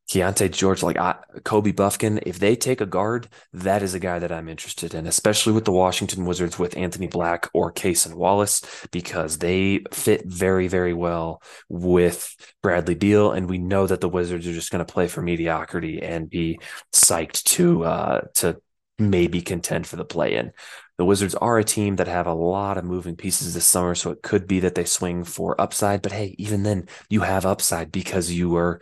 Keyonte 0.10 0.52
George, 0.52 0.84
like 0.84 0.98
I, 0.98 1.16
Kobe 1.44 1.72
Bufkin, 1.72 2.22
if 2.26 2.38
they 2.38 2.56
take 2.56 2.80
a 2.80 2.86
guard, 2.86 3.28
that 3.54 3.82
is 3.82 3.96
a 3.96 4.00
guy 4.00 4.20
that 4.20 4.32
I'm 4.32 4.48
interested 4.48 4.94
in, 4.94 5.08
especially 5.08 5.54
with 5.54 5.66
the 5.66 5.72
Washington 5.72 6.26
Wizards 6.26 6.60
with 6.60 6.78
Anthony 6.78 7.08
Black 7.08 7.50
or 7.54 7.74
Cason 7.74 8.14
Wallace, 8.14 8.62
because 8.92 9.40
they 9.40 9.84
fit 9.92 10.26
very, 10.26 10.68
very 10.68 10.94
well 10.94 11.42
with 11.70 12.36
Bradley 12.62 12.94
Beal. 12.94 13.32
And 13.32 13.50
we 13.50 13.58
know 13.58 13.88
that 13.88 14.00
the 14.00 14.10
Wizards 14.10 14.48
are 14.48 14.54
just 14.54 14.72
going 14.72 14.86
to 14.86 14.94
play 14.94 15.08
for 15.08 15.24
mediocrity 15.24 16.02
and 16.04 16.30
be 16.30 16.60
psyched 16.94 17.44
to 17.44 17.84
uh, 17.86 18.22
to 18.36 18.62
maybe 19.00 19.42
contend 19.42 19.88
for 19.88 19.96
the 19.96 20.06
play 20.06 20.36
in. 20.36 20.52
The 20.98 21.06
Wizards 21.06 21.36
are 21.36 21.58
a 21.58 21.64
team 21.64 21.98
that 21.98 22.08
have 22.08 22.28
a 22.28 22.34
lot 22.34 22.78
of 22.78 22.86
moving 22.86 23.18
pieces 23.18 23.54
this 23.54 23.68
summer, 23.68 23.96
so 23.96 24.12
it 24.12 24.22
could 24.22 24.48
be 24.48 24.62
that 24.62 24.76
they 24.76 24.86
swing 24.86 25.24
for 25.24 25.60
upside. 25.60 26.02
But 26.02 26.14
hey, 26.14 26.36
even 26.38 26.64
then, 26.64 26.88
you 27.10 27.22
have 27.22 27.46
upside 27.46 27.92
because 27.92 28.32
you 28.32 28.50
were 28.50 28.80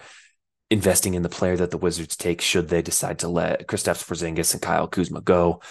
investing 0.73 1.13
in 1.13 1.21
the 1.21 1.29
player 1.29 1.55
that 1.55 1.69
the 1.69 1.77
Wizards 1.77 2.17
take 2.17 2.41
should 2.41 2.67
they 2.67 2.81
decide 2.81 3.19
to 3.19 3.27
let 3.27 3.67
Kristaps 3.67 4.03
Porzingis 4.03 4.53
and 4.53 4.61
Kyle 4.61 4.87
Kuzma 4.87 5.21
go. 5.21 5.61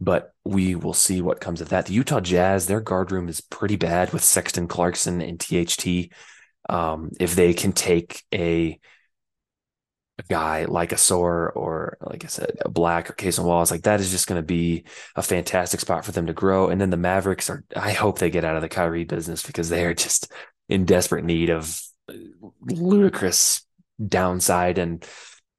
But 0.00 0.32
we 0.44 0.74
will 0.74 0.92
see 0.92 1.22
what 1.22 1.40
comes 1.40 1.60
of 1.60 1.68
that. 1.68 1.86
The 1.86 1.92
Utah 1.92 2.20
Jazz, 2.20 2.66
their 2.66 2.80
guard 2.80 3.12
room 3.12 3.28
is 3.28 3.40
pretty 3.40 3.76
bad 3.76 4.12
with 4.12 4.24
Sexton 4.24 4.66
Clarkson 4.66 5.20
and 5.20 5.38
THT. 5.38 6.12
Um, 6.68 7.12
if 7.20 7.36
they 7.36 7.54
can 7.54 7.72
take 7.72 8.24
a, 8.34 8.80
a 10.18 10.22
guy 10.28 10.64
like 10.64 10.90
a 10.90 10.96
Ausar 10.96 11.54
or 11.54 11.96
like 12.00 12.24
I 12.24 12.28
said, 12.28 12.56
a 12.64 12.68
Black 12.68 13.08
or 13.08 13.12
Cason 13.12 13.44
Wallace, 13.44 13.70
like 13.70 13.82
that 13.82 14.00
is 14.00 14.10
just 14.10 14.26
going 14.26 14.40
to 14.40 14.46
be 14.46 14.84
a 15.14 15.22
fantastic 15.22 15.78
spot 15.78 16.04
for 16.04 16.10
them 16.10 16.26
to 16.26 16.32
grow. 16.32 16.70
And 16.70 16.80
then 16.80 16.90
the 16.90 16.96
Mavericks 16.96 17.50
are, 17.50 17.62
I 17.76 17.92
hope 17.92 18.18
they 18.18 18.30
get 18.30 18.44
out 18.44 18.56
of 18.56 18.62
the 18.62 18.68
Kyrie 18.68 19.04
business 19.04 19.46
because 19.46 19.68
they 19.68 19.84
are 19.84 19.94
just 19.94 20.32
in 20.68 20.86
desperate 20.86 21.24
need 21.24 21.50
of 21.50 21.80
ludicrous 22.62 23.64
downside 24.06 24.78
and 24.78 25.04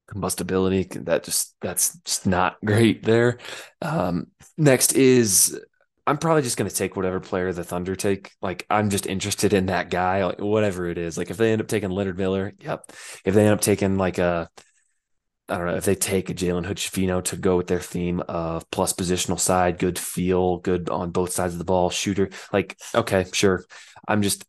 combustibility. 0.07 0.83
That 0.83 1.23
just 1.23 1.55
that's 1.61 1.97
just 1.99 2.25
not 2.25 2.57
great 2.65 3.03
there. 3.03 3.39
Um, 3.81 4.27
next 4.57 4.93
is 4.93 5.59
I'm 6.05 6.17
probably 6.17 6.41
just 6.41 6.57
going 6.57 6.69
to 6.69 6.75
take 6.75 6.95
whatever 6.95 7.19
player 7.19 7.53
the 7.53 7.63
Thunder 7.63 7.95
take. 7.95 8.31
Like 8.41 8.65
I'm 8.69 8.89
just 8.89 9.05
interested 9.05 9.53
in 9.53 9.67
that 9.67 9.89
guy, 9.89 10.25
like, 10.25 10.39
whatever 10.39 10.87
it 10.87 10.97
is. 10.97 11.17
Like 11.17 11.29
if 11.29 11.37
they 11.37 11.51
end 11.51 11.61
up 11.61 11.67
taking 11.67 11.89
Leonard 11.91 12.17
Miller, 12.17 12.53
yep. 12.59 12.83
If 13.23 13.33
they 13.33 13.43
end 13.43 13.53
up 13.53 13.61
taking 13.61 13.97
like 13.97 14.17
a 14.17 14.49
I 15.49 15.57
don't 15.57 15.67
know 15.67 15.75
if 15.75 15.85
they 15.85 15.95
take 15.95 16.29
a 16.29 16.33
Jalen 16.33 16.65
Hood-Schifino 16.65 17.21
to 17.25 17.35
go 17.35 17.57
with 17.57 17.67
their 17.67 17.81
theme 17.81 18.21
of 18.21 18.69
plus 18.71 18.93
positional 18.93 19.39
side, 19.39 19.79
good 19.79 19.99
feel, 19.99 20.59
good 20.59 20.89
on 20.89 21.11
both 21.11 21.33
sides 21.33 21.53
of 21.53 21.59
the 21.59 21.65
ball, 21.65 21.89
shooter. 21.89 22.29
Like, 22.53 22.77
okay, 22.95 23.25
sure. 23.33 23.65
I'm 24.07 24.21
just 24.21 24.45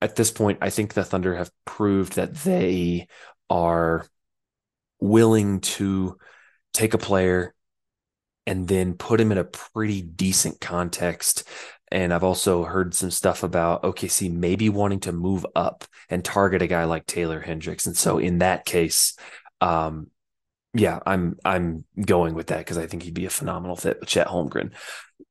at 0.00 0.16
this 0.16 0.30
point, 0.30 0.58
I 0.62 0.70
think 0.70 0.94
the 0.94 1.04
Thunder 1.04 1.36
have 1.36 1.50
proved 1.64 2.14
that 2.16 2.34
they 2.34 3.08
are 3.50 4.06
willing 5.00 5.60
to 5.60 6.18
take 6.72 6.94
a 6.94 6.98
player 6.98 7.54
and 8.46 8.68
then 8.68 8.94
put 8.94 9.20
him 9.20 9.32
in 9.32 9.38
a 9.38 9.44
pretty 9.44 10.02
decent 10.02 10.60
context. 10.60 11.44
And 11.90 12.12
I've 12.12 12.24
also 12.24 12.64
heard 12.64 12.94
some 12.94 13.10
stuff 13.10 13.42
about 13.42 13.82
OKC 13.82 14.32
maybe 14.32 14.68
wanting 14.68 15.00
to 15.00 15.12
move 15.12 15.46
up 15.54 15.84
and 16.08 16.24
target 16.24 16.62
a 16.62 16.66
guy 16.66 16.84
like 16.84 17.06
Taylor 17.06 17.40
Hendricks. 17.40 17.86
And 17.86 17.96
so 17.96 18.18
in 18.18 18.38
that 18.38 18.64
case, 18.64 19.16
um, 19.60 20.10
yeah, 20.74 20.98
I'm 21.06 21.38
I'm 21.44 21.84
going 22.00 22.34
with 22.34 22.48
that 22.48 22.58
because 22.58 22.78
I 22.78 22.86
think 22.86 23.02
he'd 23.02 23.14
be 23.14 23.26
a 23.26 23.30
phenomenal 23.30 23.76
fit 23.76 23.98
with 24.00 24.08
Chet 24.08 24.26
Holmgren. 24.26 24.72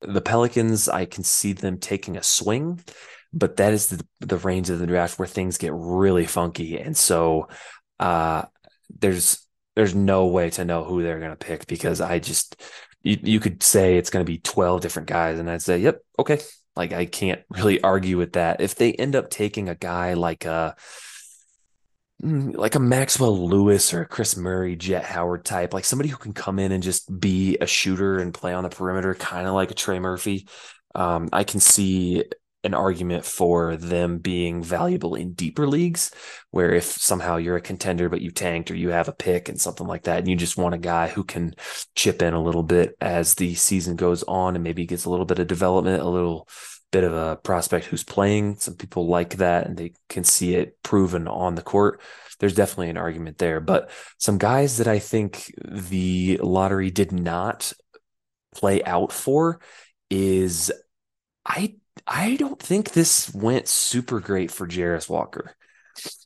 The 0.01 0.21
Pelicans, 0.21 0.89
I 0.89 1.05
can 1.05 1.23
see 1.23 1.53
them 1.53 1.77
taking 1.77 2.17
a 2.17 2.23
swing, 2.23 2.83
but 3.31 3.57
that 3.57 3.73
is 3.73 3.87
the 3.87 4.05
the 4.21 4.37
range 4.37 4.69
of 4.69 4.79
the 4.79 4.87
draft 4.87 5.19
where 5.19 5.27
things 5.27 5.57
get 5.57 5.73
really 5.73 6.25
funky. 6.25 6.79
And 6.79 6.97
so 6.97 7.47
uh, 7.99 8.43
there's 8.99 9.45
there's 9.75 9.95
no 9.95 10.27
way 10.27 10.49
to 10.51 10.65
know 10.65 10.83
who 10.83 11.03
they're 11.03 11.19
to 11.31 11.35
pick 11.35 11.67
because 11.67 12.01
I 12.01 12.19
just 12.19 12.61
you, 13.03 13.17
you 13.21 13.39
could 13.39 13.61
say 13.61 13.97
it's 13.97 14.09
to 14.25 14.29
be 14.29 14.39
12 14.39 14.81
different 14.81 15.07
guys 15.07 15.39
and 15.39 15.49
I'd 15.49 15.61
say 15.61 15.79
yep 15.79 16.01
okay 16.17 16.39
like 16.75 16.93
I 16.93 17.05
can't 17.05 17.41
really 17.49 17.81
argue 17.81 18.17
with 18.17 18.33
that 18.33 18.61
if 18.61 18.75
they 18.75 18.93
end 18.93 19.15
up 19.15 19.29
taking 19.29 19.69
a 19.69 19.75
guy 19.75 20.13
like 20.13 20.45
a 20.45 20.75
mm, 22.23 22.55
like 22.55 22.75
a 22.75 22.79
Maxwell 22.79 23.47
Lewis 23.47 23.93
or 23.93 24.01
a 24.01 24.07
Kris 24.07 24.35
Murray, 24.37 24.75
Jett 24.75 25.03
Howard 25.03 25.45
type, 25.45 25.73
like 25.73 25.85
somebody 25.85 26.09
who 26.09 26.17
can 26.17 26.33
come 26.33 26.59
in 26.59 26.71
and 26.71 26.83
just 26.83 27.19
be 27.19 27.57
a 27.59 27.67
shooter 27.67 28.19
and 28.19 28.33
play 28.33 28.53
on 28.53 28.63
the 28.63 28.69
perimeter, 28.69 29.13
kind 29.15 29.47
of 29.47 29.53
like 29.53 29.71
a 29.71 29.75
Trey 29.75 29.99
Murphy. 29.99 30.47
Um, 30.93 31.29
I 31.33 31.43
can 31.43 31.59
see 31.59 32.23
an 32.65 32.73
argument 32.73 33.23
for 33.23 33.77
them 33.77 34.17
being 34.17 34.63
valuable 34.63 35.15
in 35.15 35.33
deeper 35.33 35.67
leagues 35.67 36.11
where 36.49 36.73
if 36.73 36.83
somehow 36.83 37.37
you're 37.37 37.55
a 37.55 37.61
contender 37.61 38.09
but 38.09 38.21
you 38.21 38.31
tanked 38.31 38.71
or 38.71 38.75
you 38.75 38.89
have 38.89 39.07
a 39.07 39.13
pick 39.13 39.47
and 39.47 39.61
something 39.61 39.85
like 39.85 40.03
that 40.03 40.19
and 40.19 40.27
you 40.27 40.35
just 40.35 40.57
want 40.57 40.73
a 40.73 40.79
guy 40.79 41.07
who 41.07 41.23
can 41.23 41.53
chip 41.95 42.21
in 42.21 42.33
a 42.33 42.41
little 42.41 42.63
bit 42.63 42.95
as 42.99 43.35
the 43.35 43.53
season 43.53 43.95
goes 43.95 44.23
on 44.23 44.55
and 44.55 44.63
maybe 44.63 44.85
gets 44.85 45.05
a 45.05 45.09
little 45.09 45.25
bit 45.25 45.39
of 45.39 45.47
development 45.47 46.01
a 46.01 46.09
little 46.09 46.49
bit 46.91 47.03
of 47.03 47.13
a 47.13 47.35
prospect 47.37 47.87
who's 47.87 48.03
playing. 48.05 48.55
Some 48.55 48.75
people 48.75 49.07
like 49.07 49.37
that 49.37 49.67
and 49.67 49.77
they 49.77 49.93
can 50.07 50.23
see 50.23 50.55
it 50.55 50.81
proven 50.81 51.27
on 51.27 51.55
the 51.55 51.61
court. 51.61 52.01
There's 52.39 52.55
definitely 52.55 52.89
an 52.89 52.97
argument 52.97 53.37
there 53.37 53.61
but 53.61 53.89
some 54.17 54.37
guys 54.37 54.77
that 54.77 54.89
i 54.89 54.99
think 54.99 55.53
the 55.63 56.37
lottery 56.43 56.91
did 56.91 57.13
not 57.13 57.71
play 58.53 58.83
out 58.83 59.13
for 59.13 59.61
is 60.09 60.71
I 61.45 61.75
I 62.07 62.35
don't 62.35 62.59
think 62.59 62.91
this 62.91 63.33
went 63.33 63.67
super 63.67 64.19
great 64.19 64.51
for 64.51 64.67
Jarace 64.67 65.09
Walker. 65.09 65.55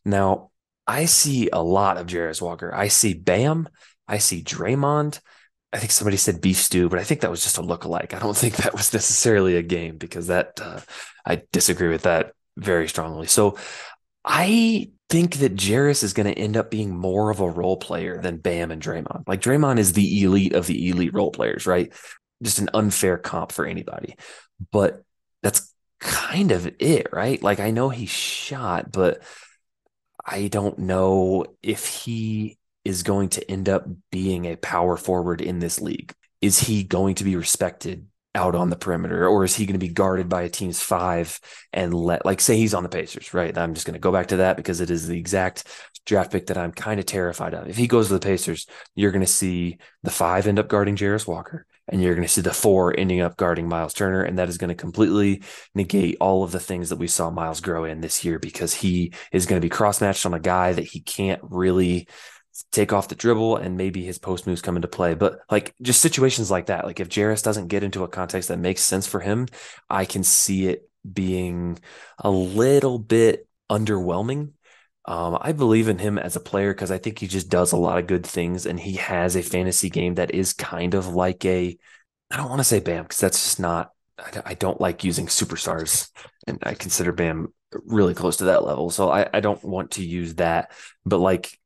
Now, 0.04 0.52
I 0.86 1.06
see 1.06 1.50
a 1.52 1.62
lot 1.62 1.98
of 1.98 2.08
Jarace 2.08 2.42
Walker. 2.42 2.74
I 2.74 2.88
see 2.88 3.14
Bam. 3.14 3.70
I 4.08 4.18
see 4.18 4.44
Draymond. 4.44 5.20
I 5.72 5.78
think 5.78 5.92
somebody 5.92 6.18
said 6.18 6.42
beef 6.42 6.58
stew, 6.58 6.90
but 6.90 7.00
I 7.00 7.04
think 7.04 7.22
that 7.22 7.30
was 7.30 7.44
just 7.44 7.60
a 7.60 7.62
look-alike. 7.62 8.14
I 8.14 8.20
don't 8.20 8.36
think 8.36 8.56
that 8.58 8.74
was 8.74 8.92
necessarily 8.92 9.56
a 9.56 9.62
game 9.62 9.98
because 9.98 10.28
that 10.28 10.60
uh, 10.62 10.80
I 11.26 11.44
disagree 11.52 11.90
with 11.90 12.04
that 12.04 12.34
very 12.58 12.90
strongly. 12.90 13.28
So 13.28 13.58
I 14.26 14.90
think 15.10 15.36
that 15.38 15.56
Jarace 15.56 16.04
is 16.04 16.14
going 16.14 16.34
to 16.34 16.40
end 16.40 16.58
up 16.58 16.72
being 16.72 16.96
more 16.96 17.30
of 17.30 17.40
a 17.40 17.50
role 17.50 17.78
player 17.78 18.20
than 18.20 18.38
Bam 18.38 18.72
and 18.72 18.82
Draymond. 18.82 19.28
Like 19.28 19.42
Draymond 19.42 19.78
is 19.78 19.94
the 19.94 20.24
elite 20.24 20.54
of 20.54 20.66
the 20.66 20.90
elite 20.90 21.14
role 21.14 21.32
players, 21.32 21.68
right? 21.68 21.94
Just 22.42 22.60
an 22.60 22.70
unfair 22.74 23.18
comp 23.18 23.52
for 23.52 23.66
anybody. 23.66 24.16
But 24.72 25.04
that's 25.44 25.69
kind 26.00 26.52
of 26.52 26.72
it, 26.80 27.08
right? 27.12 27.42
Like 27.42 27.60
I 27.60 27.72
know 27.72 27.90
he 27.90 28.06
shot, 28.06 28.92
but 28.92 29.22
I 30.26 30.48
don't 30.48 30.80
know 30.80 31.46
if 31.62 31.86
he 31.86 32.58
is 32.86 33.04
going 33.04 33.30
to 33.30 33.52
end 33.52 33.70
up 33.70 33.86
being 34.12 34.46
a 34.46 34.56
power 34.56 34.98
forward 34.98 35.42
in 35.42 35.60
this 35.60 35.82
league. 35.82 36.14
Is 36.42 36.60
he 36.60 36.84
going 36.84 37.16
to 37.16 37.24
be 37.24 37.36
respected 37.36 38.08
out 38.36 38.56
on 38.56 38.70
the 38.70 38.76
perimeter 38.76 39.28
or 39.28 39.44
is 39.44 39.56
he 39.56 39.66
going 39.66 39.80
to 39.80 39.86
be 39.86 39.92
guarded 39.94 40.30
by 40.30 40.44
a 40.44 40.50
team's 40.50 40.80
five 40.80 41.40
and 41.74 41.94
let 41.94 42.26
like 42.26 42.40
say 42.40 42.56
he's 42.58 42.74
on 42.74 42.84
the 42.84 42.90
Pacers, 42.90 43.34
right? 43.34 43.58
I'm 43.58 43.74
just 43.74 43.86
going 43.86 43.96
to 43.96 44.00
go 44.00 44.12
back 44.12 44.28
to 44.28 44.38
that 44.38 44.56
because 44.56 44.82
it 44.82 44.92
is 44.92 45.08
the 45.08 45.18
exact 45.18 45.66
draft 46.06 46.32
pick 46.32 46.48
that 46.48 46.58
I'm 46.58 46.72
kind 46.72 47.00
of 47.00 47.06
terrified 47.06 47.54
of. 47.54 47.68
If 47.68 47.76
he 47.76 47.88
goes 47.88 48.08
to 48.08 48.14
the 48.14 48.20
Pacers, 48.20 48.68
you're 48.96 49.12
going 49.12 49.26
to 49.26 49.28
see 49.28 49.80
the 50.04 50.12
five 50.12 50.48
end 50.48 50.60
up 50.60 50.68
guarding 50.68 50.96
Jarace 50.96 51.28
Walker 51.28 51.66
and 51.90 52.02
you're 52.02 52.16
going 52.16 52.28
to 52.28 52.34
see 52.34 52.42
the 52.42 52.54
four 52.54 52.98
ending 52.98 53.22
up 53.22 53.38
guarding 53.38 53.68
Miles 53.68 53.94
Turner. 53.94 54.24
And 54.24 54.38
that 54.38 54.50
is 54.50 54.58
going 54.58 54.70
to 54.70 54.76
completely 54.76 55.44
negate 55.76 56.18
all 56.20 56.44
of 56.44 56.52
the 56.52 56.60
things 56.60 56.90
that 56.90 56.98
we 56.98 57.08
saw 57.08 57.30
Miles 57.30 57.62
grow 57.62 57.84
in 57.84 58.02
this 58.02 58.24
year 58.24 58.40
because 58.40 58.74
he 58.74 59.14
is 59.32 59.46
going 59.46 59.60
to 59.60 59.66
be 59.66 59.70
cross 59.70 60.02
matched 60.02 60.26
on 60.26 60.34
a 60.34 60.40
guy 60.40 60.74
that 60.74 60.86
he 60.86 61.02
can't 61.02 61.42
really 61.44 62.08
take 62.72 62.92
off 62.92 63.08
the 63.08 63.16
dribble 63.16 63.58
and 63.58 63.78
maybe 63.78 64.04
his 64.04 64.20
post 64.20 64.46
moves 64.46 64.62
come 64.62 64.76
into 64.76 64.88
play. 64.88 65.14
But 65.14 65.40
like 65.50 65.74
just 65.82 66.02
situations 66.02 66.52
like 66.52 66.68
that, 66.68 66.86
like 66.86 67.00
if 67.00 67.10
Jarace 67.10 67.44
doesn't 67.44 67.68
get 67.68 67.84
into 67.84 68.04
a 68.04 68.08
context 68.08 68.50
that 68.50 68.60
makes 68.60 68.82
sense 68.82 69.08
for 69.08 69.20
him, 69.20 69.48
I 69.90 70.06
can 70.06 70.24
see 70.24 70.68
it 70.68 70.90
being 71.12 71.80
a 72.18 72.30
little 72.30 73.00
bit 73.00 73.48
underwhelming 73.70 74.52
um, 75.06 75.38
I 75.42 75.54
believe 75.54 75.88
in 75.88 75.98
him 75.98 76.18
as 76.18 76.36
a 76.36 76.42
player 76.42 76.74
because 76.74 76.92
I 76.92 76.98
think 76.98 77.20
he 77.20 77.28
just 77.28 77.50
does 77.50 77.72
a 77.72 77.78
lot 77.78 78.00
of 78.00 78.08
good 78.08 78.26
things 78.26 78.66
and 78.66 78.80
he 78.80 78.94
has 78.94 79.36
a 79.36 79.42
fantasy 79.42 79.90
game 79.90 80.16
that 80.16 80.34
is 80.34 80.54
kind 80.54 80.94
of 80.94 81.08
like 81.08 81.46
a, 81.46 81.78
I 82.30 82.38
don't 82.38 82.50
want 82.50 82.60
to 82.60 82.66
say 82.66 82.80
Bam 82.80 83.04
because 83.04 83.20
that's 83.20 83.44
just 83.44 83.60
not, 83.60 83.92
I, 84.46 84.54
don't 84.54 84.82
like 84.82 85.06
using 85.06 85.28
superstars 85.28 86.10
and 86.46 86.60
I 86.64 86.74
consider 86.74 87.12
Bam 87.14 87.54
really 87.86 88.14
close 88.14 88.38
to 88.38 88.46
that 88.46 88.66
level. 88.66 88.90
So 88.90 89.10
I, 89.10 89.28
I 89.34 89.40
don't 89.40 89.64
want 89.64 89.92
to 89.92 90.06
use 90.06 90.36
that, 90.36 90.72
but 91.06 91.20
like 91.20 91.58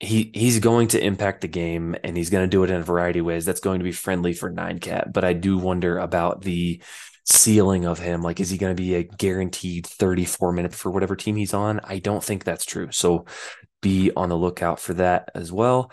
he 0.00 0.30
he's 0.34 0.58
going 0.58 0.88
to 0.88 1.02
impact 1.02 1.40
the 1.40 1.48
game 1.48 1.96
and 2.04 2.16
he's 2.16 2.30
going 2.30 2.44
to 2.44 2.50
do 2.50 2.64
it 2.64 2.70
in 2.70 2.80
a 2.80 2.84
variety 2.84 3.20
of 3.20 3.26
ways. 3.26 3.44
That's 3.44 3.60
going 3.60 3.78
to 3.78 3.84
be 3.84 3.92
friendly 3.92 4.32
for 4.32 4.50
nine 4.50 4.78
cat, 4.78 5.12
but 5.12 5.24
I 5.24 5.32
do 5.32 5.56
wonder 5.56 5.98
about 5.98 6.42
the 6.42 6.82
ceiling 7.24 7.86
of 7.86 7.98
him. 7.98 8.22
Like, 8.22 8.40
is 8.40 8.50
he 8.50 8.58
going 8.58 8.74
to 8.74 8.82
be 8.82 8.94
a 8.94 9.02
guaranteed 9.02 9.86
34 9.86 10.52
minutes 10.52 10.76
for 10.76 10.90
whatever 10.90 11.16
team 11.16 11.36
he's 11.36 11.54
on? 11.54 11.80
I 11.84 11.98
don't 11.98 12.22
think 12.22 12.44
that's 12.44 12.64
true. 12.64 12.90
So 12.90 13.26
be 13.80 14.10
on 14.16 14.28
the 14.28 14.36
lookout 14.36 14.80
for 14.80 14.94
that 14.94 15.30
as 15.34 15.52
well. 15.52 15.90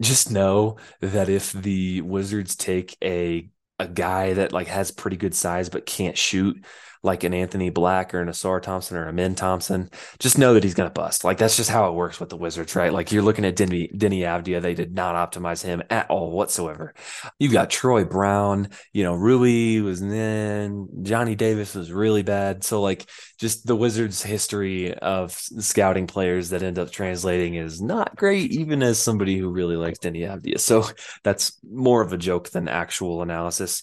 Just 0.00 0.30
know 0.30 0.78
that 1.00 1.28
if 1.28 1.52
the 1.52 2.00
Wizards 2.00 2.56
take 2.56 2.96
a 3.02 3.48
a 3.80 3.88
guy 3.88 4.34
that 4.34 4.52
like 4.52 4.68
has 4.68 4.92
pretty 4.92 5.16
good 5.16 5.34
size 5.34 5.68
but 5.68 5.86
can't 5.86 6.16
shoot, 6.16 6.64
like 7.04 7.22
an 7.22 7.34
Anthony 7.34 7.68
Black 7.68 8.14
or 8.14 8.20
an 8.20 8.28
Ausar 8.28 8.60
Thompson 8.62 8.96
or 8.96 9.06
a 9.06 9.12
Min 9.12 9.34
Thompson, 9.34 9.90
just 10.18 10.38
know 10.38 10.54
that 10.54 10.64
he's 10.64 10.74
going 10.74 10.88
to 10.88 10.92
bust. 10.92 11.22
Like 11.22 11.38
that's 11.38 11.56
just 11.56 11.70
how 11.70 11.88
it 11.88 11.94
works 11.94 12.18
with 12.18 12.30
the 12.30 12.36
Wizards, 12.36 12.74
right? 12.74 12.92
Like 12.92 13.12
you're 13.12 13.22
looking 13.22 13.44
at 13.44 13.56
Denny, 13.56 13.88
Deni 13.88 14.20
Avdija, 14.20 14.62
they 14.62 14.74
did 14.74 14.94
not 14.94 15.14
optimize 15.14 15.62
him 15.62 15.82
at 15.90 16.10
all 16.10 16.30
whatsoever. 16.30 16.94
You've 17.38 17.52
got 17.52 17.68
Troy 17.70 18.04
Brown, 18.04 18.70
you 18.92 19.04
know, 19.04 19.14
Rui 19.14 19.80
was 19.82 20.00
then 20.00 20.88
Johnny 21.02 21.34
Davis 21.34 21.74
was 21.74 21.92
really 21.92 22.22
bad. 22.22 22.64
So 22.64 22.80
like 22.80 23.08
just 23.38 23.66
the 23.66 23.76
Wizards' 23.76 24.22
history 24.22 24.94
of 24.94 25.32
scouting 25.32 26.06
players 26.06 26.50
that 26.50 26.62
end 26.62 26.78
up 26.78 26.90
translating 26.90 27.54
is 27.54 27.82
not 27.82 28.16
great, 28.16 28.50
even 28.52 28.82
as 28.82 28.98
somebody 28.98 29.36
who 29.36 29.50
really 29.50 29.76
likes 29.76 29.98
Deni 29.98 30.20
Avdija. 30.20 30.58
So 30.58 30.86
that's 31.22 31.58
more 31.70 32.00
of 32.00 32.12
a 32.14 32.18
joke 32.18 32.48
than 32.50 32.68
actual 32.68 33.20
analysis. 33.20 33.82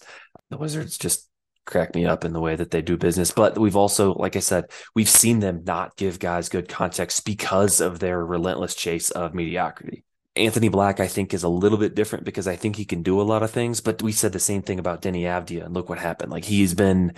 The 0.50 0.58
Wizards 0.58 0.98
just 0.98 1.28
crack 1.66 1.96
me 1.96 2.06
up 2.06 2.26
in 2.26 2.34
the 2.34 2.40
way 2.40 2.56
that 2.56 2.72
they 2.72 2.82
do 2.82 2.98
business. 2.98 3.32
But 3.32 3.58
we've 3.58 3.76
also, 3.76 4.14
like 4.14 4.36
I 4.36 4.40
said, 4.40 4.66
we've 4.96 5.10
seen 5.10 5.40
them 5.40 5.64
not 5.66 5.96
give 5.96 6.20
guys 6.20 6.50
good 6.50 6.68
context 6.68 7.26
because 7.26 7.82
of 7.82 8.00
their 8.00 8.24
relentless 8.24 8.76
chase 8.76 9.10
of 9.12 9.34
mediocrity. 9.34 10.04
Anthony 10.36 10.70
Black, 10.70 11.00
I 11.00 11.08
think, 11.08 11.34
is 11.34 11.44
a 11.44 11.50
little 11.50 11.78
bit 11.78 11.94
different 11.94 12.24
because 12.24 12.48
I 12.48 12.56
think 12.56 12.76
he 12.76 12.86
can 12.86 13.04
do 13.04 13.20
a 13.20 13.24
lot 13.24 13.44
of 13.44 13.52
things. 13.52 13.82
But 13.82 14.02
we 14.02 14.12
said 14.12 14.32
the 14.32 14.40
same 14.40 14.62
thing 14.62 14.80
about 14.80 15.02
Deni 15.02 15.24
Avdija, 15.24 15.66
and 15.66 15.74
look 15.74 15.90
what 15.90 16.00
happened. 16.00 16.32
Like 16.32 16.46
he's 16.46 16.74
been 16.74 17.14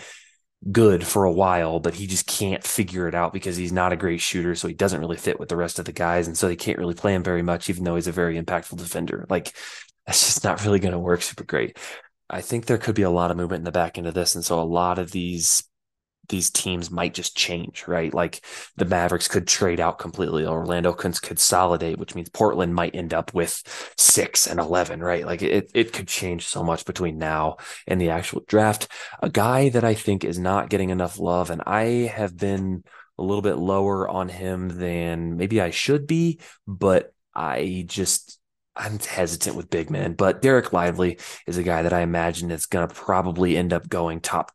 good 0.71 1.05
for 1.05 1.25
a 1.25 1.31
while, 1.31 1.79
but 1.79 1.93
he 1.93 2.07
just 2.07 2.25
can't 2.25 2.63
figure 2.63 3.07
it 3.07 3.13
out 3.13 3.33
because 3.33 3.57
he's 3.57 3.71
not 3.71 3.93
a 3.93 3.97
great 3.97 4.21
shooter. 4.21 4.55
So 4.55 4.67
he 4.67 4.73
doesn't 4.73 4.99
really 4.99 5.17
fit 5.17 5.39
with 5.39 5.49
the 5.49 5.57
rest 5.57 5.77
of 5.77 5.85
the 5.85 5.91
guys. 5.91 6.27
And 6.27 6.37
so 6.37 6.47
they 6.47 6.55
can't 6.55 6.79
really 6.79 6.93
play 6.93 7.13
him 7.13 7.23
very 7.23 7.41
much, 7.43 7.69
even 7.69 7.83
though 7.83 7.95
he's 7.95 8.07
a 8.07 8.13
very 8.13 8.41
impactful 8.41 8.77
defender. 8.77 9.25
Like 9.29 9.53
that's 10.05 10.25
just 10.25 10.43
not 10.43 10.63
really 10.63 10.79
going 10.79 10.93
to 10.93 10.99
work 10.99 11.21
super 11.21 11.43
great. 11.43 11.77
I 12.33 12.41
think 12.41 12.65
there 12.65 12.79
could 12.79 12.95
be 12.95 13.03
a 13.03 13.11
lot 13.11 13.29
of 13.29 13.37
movement 13.37 13.61
in 13.61 13.65
the 13.65 13.71
back 13.71 13.97
end 13.97 14.07
of 14.07 14.15
this, 14.15 14.33
and 14.33 14.43
so 14.43 14.59
a 14.59 14.63
lot 14.63 14.97
of 14.97 15.11
these 15.11 15.63
these 16.29 16.49
teams 16.49 16.89
might 16.89 17.13
just 17.13 17.35
change, 17.35 17.85
right? 17.85 18.13
Like 18.13 18.45
the 18.77 18.85
Mavericks 18.85 19.27
could 19.27 19.45
trade 19.45 19.79
out 19.79 19.99
completely. 19.99 20.45
Orlando 20.45 20.93
could 20.93 21.21
consolidate, 21.21 21.99
which 21.99 22.15
means 22.15 22.29
Portland 22.29 22.73
might 22.73 22.95
end 22.95 23.13
up 23.13 23.33
with 23.33 23.61
six 23.97 24.47
and 24.47 24.57
11, 24.57 25.01
right? 25.01 25.25
Like 25.25 25.41
it, 25.41 25.69
it 25.75 25.91
could 25.91 26.07
change 26.07 26.45
so 26.45 26.63
much 26.63 26.85
between 26.85 27.17
now 27.17 27.57
and 27.87 27.99
the 27.99 28.09
actual 28.09 28.41
draft. 28.47 28.87
A 29.21 29.29
guy 29.29 29.69
that 29.69 29.83
I 29.83 29.95
think 29.95 30.23
is 30.23 30.39
not 30.39 30.69
getting 30.69 30.91
enough 30.91 31.19
love, 31.19 31.49
and 31.49 31.61
I 31.65 32.09
have 32.15 32.37
been 32.37 32.83
a 33.17 33.23
little 33.23 33.41
bit 33.41 33.57
lower 33.57 34.07
on 34.07 34.29
him 34.29 34.69
than 34.69 35.37
maybe 35.37 35.61
I 35.61 35.71
should 35.71 36.07
be, 36.07 36.39
but 36.65 37.13
I 37.35 37.83
just 37.87 38.39
I'm 38.75 38.99
hesitant 38.99 39.55
with 39.55 39.69
big 39.69 39.89
men, 39.89 40.13
but 40.13 40.41
Dereck 40.41 40.73
Lively 40.73 41.19
is 41.45 41.57
a 41.57 41.63
guy 41.63 41.83
that 41.83 41.93
I 41.93 42.01
imagine 42.01 42.51
is 42.51 42.65
going 42.65 42.87
to 42.87 42.93
probably 42.93 43.55
end 43.55 43.71
up 43.71 43.87
going 43.87 44.19
top 44.19 44.51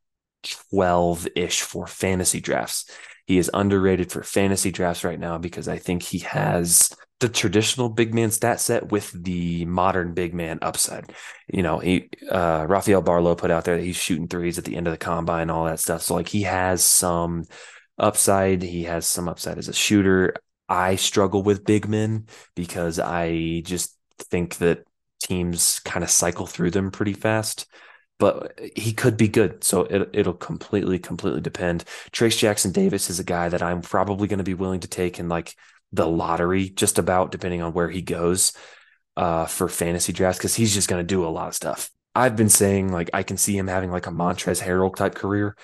12 0.70 1.28
ish 1.36 1.62
for 1.62 1.86
fantasy 1.86 2.40
drafts. 2.40 2.90
He 3.26 3.38
is 3.38 3.50
underrated 3.52 4.10
for 4.10 4.22
fantasy 4.22 4.70
drafts 4.70 5.04
right 5.04 5.20
now 5.20 5.38
because 5.38 5.68
I 5.68 5.78
think 5.78 6.02
he 6.02 6.20
has 6.20 6.90
the 7.20 7.28
traditional 7.28 7.88
big 7.88 8.14
man 8.14 8.30
stat 8.30 8.60
set 8.60 8.90
with 8.90 9.10
the 9.12 9.64
modern 9.66 10.14
big 10.14 10.34
man 10.34 10.58
upside. 10.62 11.12
You 11.52 11.62
know, 11.62 11.78
he 11.78 12.08
uh 12.30 12.64
Rafael 12.68 13.02
Barlowe 13.02 13.36
put 13.36 13.50
out 13.50 13.64
there 13.64 13.76
that 13.76 13.82
he's 13.82 13.96
shooting 13.96 14.28
threes 14.28 14.56
at 14.56 14.64
the 14.64 14.76
end 14.76 14.86
of 14.86 14.92
the 14.92 14.98
combine, 14.98 15.50
all 15.50 15.64
that 15.64 15.80
stuff. 15.80 16.02
So 16.02 16.14
like 16.14 16.28
he 16.28 16.42
has 16.42 16.84
some 16.84 17.44
upside. 17.98 18.62
He 18.62 18.84
has 18.84 19.06
some 19.06 19.28
upside 19.28 19.58
as 19.58 19.68
a 19.68 19.74
shooter. 19.74 20.34
I 20.68 20.96
struggle 20.96 21.42
with 21.42 21.64
big 21.64 21.88
men 21.88 22.26
because 22.54 22.98
I 22.98 23.62
just 23.64 23.97
think 24.18 24.56
that 24.56 24.84
teams 25.22 25.80
kind 25.80 26.04
of 26.04 26.10
cycle 26.10 26.46
through 26.46 26.70
them 26.70 26.90
pretty 26.90 27.12
fast. 27.12 27.66
But 28.18 28.58
he 28.74 28.92
could 28.92 29.16
be 29.16 29.28
good, 29.28 29.62
so 29.62 29.82
it, 29.82 30.10
it'll 30.12 30.34
completely, 30.34 30.98
completely 30.98 31.40
depend. 31.40 31.84
Trayce 32.10 32.36
Jackson 32.36 32.72
Davis 32.72 33.10
is 33.10 33.20
a 33.20 33.24
guy 33.24 33.48
that 33.48 33.62
I'm 33.62 33.80
probably 33.80 34.26
going 34.26 34.38
to 34.38 34.44
be 34.44 34.54
willing 34.54 34.80
to 34.80 34.88
take 34.88 35.20
in 35.20 35.28
like 35.28 35.54
the 35.92 36.06
lottery, 36.06 36.68
just 36.68 36.98
about 36.98 37.30
depending 37.30 37.62
on 37.62 37.72
where 37.72 37.88
he 37.88 38.02
goes 38.02 38.54
uh, 39.16 39.46
for 39.46 39.68
fantasy 39.68 40.12
drafts, 40.12 40.38
because 40.38 40.56
he's 40.56 40.74
just 40.74 40.88
going 40.88 41.00
to 41.00 41.06
do 41.06 41.24
a 41.24 41.30
lot 41.30 41.46
of 41.46 41.54
stuff. 41.54 41.90
I've 42.12 42.34
been 42.34 42.48
saying 42.48 42.90
like 42.90 43.10
I 43.12 43.22
can 43.22 43.36
see 43.36 43.56
him 43.56 43.68
having 43.68 43.92
like 43.92 44.08
a 44.08 44.10
Montrezl 44.10 44.62
Harrell 44.62 44.94
type 44.94 45.14
career, 45.14 45.56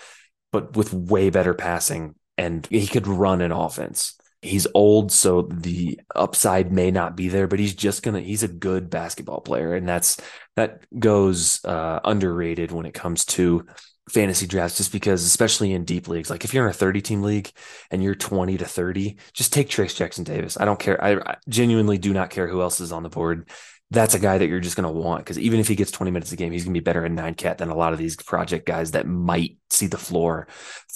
but 0.52 0.76
with 0.76 0.94
way 0.94 1.30
better 1.30 1.54
passing, 1.54 2.14
and 2.38 2.64
he 2.68 2.86
could 2.86 3.08
run 3.08 3.40
an 3.40 3.50
offense 3.50 4.16
he's 4.44 4.66
old, 4.74 5.10
so 5.10 5.42
the 5.42 6.00
upside 6.14 6.72
may 6.72 6.90
not 6.90 7.16
be 7.16 7.28
there, 7.28 7.46
but 7.46 7.58
he's 7.58 7.74
just 7.74 8.02
gonna 8.02 8.20
he's 8.20 8.42
a 8.42 8.48
good 8.48 8.90
basketball 8.90 9.40
player, 9.40 9.74
and 9.74 9.88
that's 9.88 10.18
that 10.56 10.84
goes 10.98 11.64
uh, 11.64 12.00
underrated 12.04 12.70
when 12.70 12.86
it 12.86 12.94
comes 12.94 13.24
to 13.24 13.66
fantasy 14.10 14.46
drafts 14.46 14.76
just 14.76 14.92
because 14.92 15.24
especially 15.24 15.72
in 15.72 15.84
deep 15.84 16.08
leagues 16.08 16.28
like 16.28 16.44
if 16.44 16.52
you're 16.52 16.64
in 16.64 16.70
a 16.70 16.74
30 16.74 17.00
team 17.00 17.22
league 17.22 17.50
and 17.90 18.02
you're 18.02 18.14
20 18.14 18.58
to 18.58 18.64
30 18.66 19.16
just 19.32 19.52
take 19.52 19.68
Trayce 19.68 19.96
Jackson 19.96 20.24
Davis. 20.24 20.58
I 20.58 20.64
don't 20.64 20.78
care. 20.78 21.02
I, 21.02 21.14
I 21.14 21.36
genuinely 21.48 21.98
do 21.98 22.12
not 22.12 22.30
care 22.30 22.48
who 22.48 22.62
else 22.62 22.80
is 22.80 22.92
on 22.92 23.02
the 23.02 23.08
board. 23.08 23.48
That's 23.90 24.14
a 24.14 24.18
guy 24.18 24.38
that 24.38 24.48
you're 24.48 24.60
just 24.60 24.76
going 24.76 24.92
to 24.92 25.00
want 25.00 25.24
because 25.24 25.38
even 25.38 25.60
if 25.60 25.68
he 25.68 25.76
gets 25.76 25.90
20 25.90 26.10
minutes 26.10 26.32
a 26.32 26.36
game, 26.36 26.52
he's 26.52 26.64
going 26.64 26.74
to 26.74 26.80
be 26.80 26.84
better 26.84 27.04
in 27.04 27.14
nine 27.14 27.34
cat 27.34 27.58
than 27.58 27.68
a 27.68 27.76
lot 27.76 27.92
of 27.92 27.98
these 27.98 28.16
project 28.16 28.66
guys 28.66 28.92
that 28.92 29.06
might 29.06 29.56
see 29.70 29.86
the 29.86 29.98
floor 29.98 30.48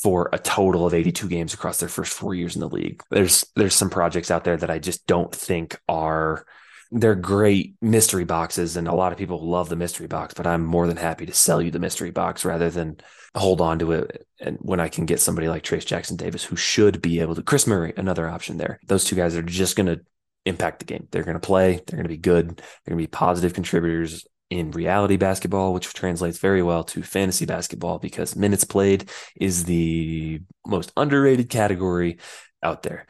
for 0.03 0.31
a 0.33 0.38
total 0.38 0.87
of 0.87 0.94
82 0.94 1.29
games 1.29 1.55
across 1.55 1.79
their 1.79 1.88
first 1.88 2.12
four 2.12 2.35
years 2.35 2.57
in 2.57 2.61
the 2.61 2.68
league. 2.68 3.03
There's 3.11 3.44
there's 3.57 3.75
some 3.75 3.90
projects 3.90 4.31
out 4.31 4.44
there 4.44 4.57
that 4.57 4.71
I 4.71 4.79
just 4.79 5.07
don't 5.07 5.33
think 5.33 5.79
are 5.88 6.47
they're 6.90 7.14
great 7.14 7.74
mystery 7.83 8.24
boxes 8.24 8.77
and 8.77 8.88
a 8.88 8.94
lot 8.94 9.12
of 9.12 9.18
people 9.18 9.46
love 9.46 9.68
the 9.68 9.77
mystery 9.77 10.07
box 10.07 10.35
but 10.35 10.46
i'm 10.46 10.64
more 10.64 10.87
than 10.87 10.96
happy 10.96 11.27
to 11.27 11.35
sell 11.35 11.61
you 11.61 11.70
the 11.70 11.79
mystery 11.79 12.11
box 12.11 12.44
rather 12.44 12.70
than 12.70 12.96
hold 13.35 13.61
on 13.61 13.79
to 13.79 13.92
it 13.92 14.27
and 14.40 14.57
when 14.61 14.81
i 14.81 14.88
can 14.88 15.05
get 15.05 15.20
somebody 15.20 15.48
like 15.48 15.62
trayce 15.62 15.85
jackson 15.85 16.16
davis 16.16 16.44
who 16.44 16.57
should 16.57 17.03
be 17.03 17.20
able 17.20 17.35
to 17.35 17.42
kris 17.42 17.66
murray 17.66 17.92
another 17.96 18.29
option 18.29 18.57
there 18.57 18.81
those 18.87 19.05
two 19.05 19.16
guys 19.16 19.37
are 19.37 19.42
just 19.42 19.77
going 19.77 19.87
to 19.87 20.01
impact 20.48 20.81
the 20.81 20.85
game. 20.85 21.07
They're 21.11 21.24
going 21.24 21.38
to 21.38 21.46
play, 21.46 21.81
they're 21.87 21.96
going 21.96 22.05
to 22.05 22.09
be 22.09 22.16
good, 22.16 22.48
they're 22.48 22.94
going 22.94 22.98
to 22.98 23.03
be 23.03 23.07
positive 23.07 23.53
contributors 23.53 24.27
in 24.51 24.70
reality 24.70 25.16
basketball, 25.16 25.74
which 25.74 25.92
translates 25.92 26.38
very 26.38 26.62
well 26.62 26.83
to 26.83 27.03
fantasy 27.03 27.44
basketball 27.44 27.98
because 27.98 28.35
minutes 28.35 28.64
played 28.64 29.11
is 29.37 29.64
the 29.64 30.40
most 30.66 30.90
underrated 30.96 31.51
category 31.51 32.18
out 32.62 32.83
there. 32.83 33.07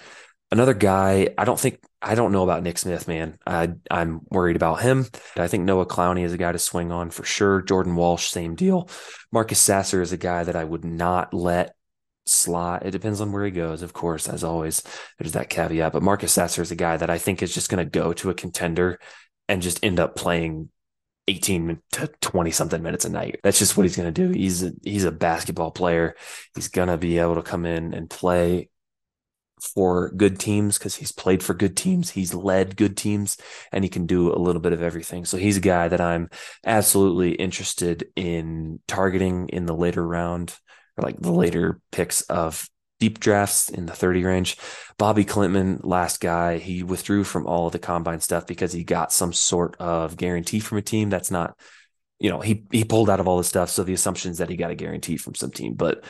Another 0.50 0.74
guy, 0.74 1.28
I 1.36 1.44
don't 1.44 1.60
think 1.60 1.80
I 2.00 2.14
don't 2.14 2.32
know 2.32 2.42
about 2.42 2.62
Nick 2.62 2.78
Smith, 2.78 3.06
man. 3.06 3.38
I 3.46 3.74
I'm 3.90 4.20
worried 4.30 4.56
about 4.56 4.80
him. 4.80 5.06
I 5.36 5.46
think 5.46 5.64
Noah 5.64 5.86
Clowney 5.86 6.24
is 6.24 6.32
a 6.32 6.38
guy 6.38 6.52
to 6.52 6.58
swing 6.58 6.90
on 6.90 7.10
for 7.10 7.24
sure. 7.24 7.60
Jordan 7.60 7.96
Walsh, 7.96 8.28
same 8.28 8.54
deal. 8.54 8.88
Marcus 9.30 9.58
Sasser 9.58 10.00
is 10.00 10.12
a 10.12 10.16
guy 10.16 10.44
that 10.44 10.56
I 10.56 10.64
would 10.64 10.84
not 10.84 11.34
let 11.34 11.74
slot. 12.26 12.86
It 12.86 12.92
depends 12.92 13.20
on 13.20 13.32
where 13.32 13.44
he 13.44 13.50
goes, 13.50 13.82
of 13.82 13.92
course, 13.92 14.28
as 14.28 14.42
always. 14.42 14.82
There's 15.18 15.32
that 15.32 15.50
caveat. 15.50 15.92
But 15.92 16.02
Marcus 16.02 16.32
Sasser 16.32 16.62
is 16.62 16.70
a 16.70 16.76
guy 16.76 16.96
that 16.96 17.10
I 17.10 17.18
think 17.18 17.42
is 17.42 17.52
just 17.52 17.68
going 17.68 17.84
to 17.84 17.90
go 17.90 18.12
to 18.14 18.30
a 18.30 18.34
contender 18.34 18.98
and 19.48 19.60
just 19.60 19.84
end 19.84 20.00
up 20.00 20.16
playing 20.16 20.70
18 21.26 21.80
to 21.92 22.06
20 22.20 22.50
something 22.50 22.82
minutes 22.82 23.04
a 23.04 23.10
night. 23.10 23.40
That's 23.42 23.58
just 23.58 23.76
what 23.76 23.84
he's 23.84 23.96
going 23.96 24.12
to 24.12 24.26
do. 24.26 24.30
He's 24.30 24.62
a, 24.62 24.72
he's 24.82 25.04
a 25.04 25.12
basketball 25.12 25.72
player. 25.72 26.16
He's 26.54 26.68
going 26.68 26.88
to 26.88 26.96
be 26.96 27.18
able 27.18 27.34
to 27.34 27.42
come 27.42 27.66
in 27.66 27.92
and 27.92 28.08
play 28.08 28.70
for 29.62 30.10
good 30.10 30.38
teams 30.38 30.78
because 30.78 30.96
he's 30.96 31.12
played 31.12 31.42
for 31.42 31.54
good 31.54 31.76
teams. 31.76 32.10
He's 32.10 32.34
led 32.34 32.76
good 32.76 32.96
teams 32.96 33.36
and 33.72 33.84
he 33.84 33.90
can 33.90 34.06
do 34.06 34.32
a 34.32 34.38
little 34.38 34.60
bit 34.60 34.72
of 34.72 34.82
everything. 34.82 35.24
So 35.24 35.36
he's 35.36 35.56
a 35.56 35.60
guy 35.60 35.88
that 35.88 36.00
I'm 36.00 36.30
absolutely 36.64 37.32
interested 37.32 38.08
in 38.16 38.80
targeting 38.86 39.48
in 39.48 39.66
the 39.66 39.74
later 39.74 40.06
round 40.06 40.56
or 40.96 41.02
like 41.02 41.20
the 41.20 41.32
later 41.32 41.80
picks 41.92 42.22
of 42.22 42.68
deep 43.00 43.20
drafts 43.20 43.68
in 43.68 43.86
the 43.86 43.92
30 43.92 44.24
range. 44.24 44.56
Bobi 44.98 45.24
Klintman, 45.24 45.80
last 45.82 46.20
guy, 46.20 46.58
he 46.58 46.82
withdrew 46.82 47.24
from 47.24 47.46
all 47.46 47.66
of 47.66 47.72
the 47.72 47.78
combine 47.78 48.20
stuff 48.20 48.46
because 48.46 48.72
he 48.72 48.84
got 48.84 49.12
some 49.12 49.32
sort 49.32 49.76
of 49.78 50.16
guarantee 50.16 50.60
from 50.60 50.78
a 50.78 50.82
team. 50.82 51.10
That's 51.10 51.30
not, 51.30 51.56
you 52.18 52.30
know, 52.30 52.40
he 52.40 52.64
he 52.72 52.84
pulled 52.84 53.08
out 53.08 53.20
of 53.20 53.28
all 53.28 53.38
the 53.38 53.44
stuff. 53.44 53.70
So 53.70 53.84
the 53.84 53.92
assumption 53.92 54.32
is 54.32 54.38
that 54.38 54.50
he 54.50 54.56
got 54.56 54.72
a 54.72 54.76
guarantee 54.76 55.16
from 55.16 55.34
some 55.34 55.52
team. 55.52 55.74
But 55.74 56.04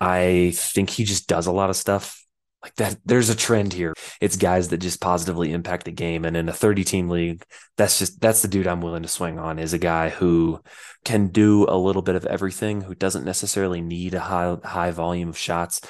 I 0.00 0.52
think 0.54 0.88
he 0.88 1.04
just 1.04 1.28
does 1.28 1.46
a 1.46 1.52
lot 1.52 1.70
of 1.70 1.76
stuff 1.76 2.19
like 2.62 2.74
that 2.76 2.96
there's 3.04 3.30
a 3.30 3.36
trend 3.36 3.72
here 3.72 3.94
it's 4.20 4.36
guys 4.36 4.68
that 4.68 4.78
just 4.78 5.00
positively 5.00 5.52
impact 5.52 5.84
the 5.84 5.90
game 5.90 6.24
and 6.24 6.36
in 6.36 6.48
a 6.48 6.52
30 6.52 6.84
team 6.84 7.08
league 7.08 7.42
that's 7.76 7.98
just 7.98 8.20
that's 8.20 8.42
the 8.42 8.48
dude 8.48 8.66
i'm 8.66 8.80
willing 8.80 9.02
to 9.02 9.08
swing 9.08 9.38
on 9.38 9.58
is 9.58 9.72
a 9.72 9.78
guy 9.78 10.08
who 10.08 10.60
can 11.04 11.28
do 11.28 11.64
a 11.68 11.76
little 11.76 12.02
bit 12.02 12.16
of 12.16 12.26
everything 12.26 12.82
who 12.82 12.94
doesn't 12.94 13.24
necessarily 13.24 13.80
need 13.80 14.14
a 14.14 14.20
high 14.20 14.56
high 14.64 14.90
volume 14.90 15.30
of 15.30 15.38
shots 15.38 15.80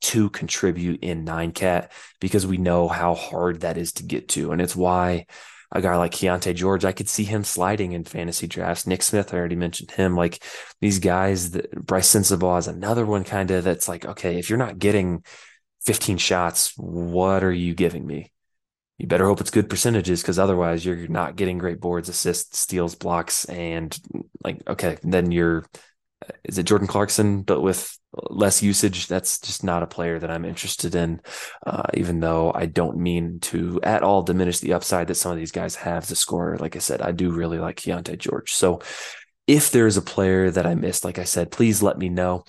to 0.00 0.30
contribute 0.30 1.02
in 1.02 1.24
nine 1.24 1.52
cat 1.52 1.92
because 2.20 2.46
we 2.46 2.56
know 2.56 2.88
how 2.88 3.14
hard 3.14 3.60
that 3.60 3.76
is 3.76 3.92
to 3.94 4.04
get 4.04 4.28
to. 4.28 4.52
And 4.52 4.60
it's 4.60 4.76
why 4.76 5.26
a 5.72 5.82
guy 5.82 5.96
like 5.96 6.12
Keyonte 6.12 6.54
George, 6.54 6.84
I 6.84 6.92
could 6.92 7.08
see 7.08 7.24
him 7.24 7.44
sliding 7.44 7.92
in 7.92 8.04
fantasy 8.04 8.46
drafts. 8.46 8.86
Nick 8.86 9.02
Smith, 9.02 9.34
I 9.34 9.38
already 9.38 9.56
mentioned 9.56 9.90
him. 9.90 10.16
Like 10.16 10.42
these 10.80 10.98
guys, 10.98 11.50
that, 11.50 11.70
Brice 11.72 12.14
Sensabaugh 12.14 12.58
is 12.58 12.68
another 12.68 13.04
one 13.04 13.24
kind 13.24 13.50
of 13.50 13.64
that's 13.64 13.88
like, 13.88 14.06
okay, 14.06 14.38
if 14.38 14.48
you're 14.48 14.58
not 14.58 14.78
getting 14.78 15.24
15 15.84 16.18
shots, 16.18 16.72
what 16.76 17.44
are 17.44 17.52
you 17.52 17.74
giving 17.74 18.06
me? 18.06 18.32
You 18.98 19.06
better 19.06 19.26
hope 19.26 19.40
it's 19.40 19.50
good 19.50 19.70
percentages 19.70 20.22
because 20.22 20.38
otherwise 20.38 20.84
you're 20.84 21.06
not 21.06 21.36
getting 21.36 21.58
great 21.58 21.80
boards, 21.80 22.08
assists, 22.08 22.58
steals, 22.58 22.96
blocks, 22.96 23.44
and 23.44 23.96
like, 24.42 24.60
okay, 24.68 24.98
then 25.02 25.30
you're 25.30 25.64
is 26.44 26.58
it 26.58 26.64
Jordan 26.64 26.88
Clarkson, 26.88 27.42
but 27.42 27.60
with 27.60 27.96
less 28.12 28.62
usage? 28.62 29.06
That's 29.06 29.38
just 29.38 29.62
not 29.62 29.82
a 29.82 29.86
player 29.86 30.18
that 30.18 30.30
I'm 30.30 30.44
interested 30.44 30.94
in, 30.94 31.20
uh, 31.66 31.84
even 31.94 32.20
though 32.20 32.52
I 32.54 32.66
don't 32.66 32.98
mean 32.98 33.40
to 33.40 33.80
at 33.82 34.02
all 34.02 34.22
diminish 34.22 34.58
the 34.58 34.72
upside 34.72 35.06
that 35.08 35.14
some 35.14 35.32
of 35.32 35.38
these 35.38 35.52
guys 35.52 35.76
have 35.76 36.04
as 36.04 36.10
a 36.10 36.16
scorer. 36.16 36.58
Like 36.58 36.76
I 36.76 36.80
said, 36.80 37.02
I 37.02 37.12
do 37.12 37.30
really 37.30 37.58
like 37.58 37.76
Keyonte 37.76 38.18
George. 38.18 38.52
So 38.52 38.80
if 39.46 39.70
there's 39.70 39.96
a 39.96 40.02
player 40.02 40.50
that 40.50 40.66
I 40.66 40.74
missed, 40.74 41.04
like 41.04 41.18
I 41.18 41.24
said, 41.24 41.50
please 41.50 41.82
let 41.82 41.98
me 41.98 42.08
know. 42.08 42.44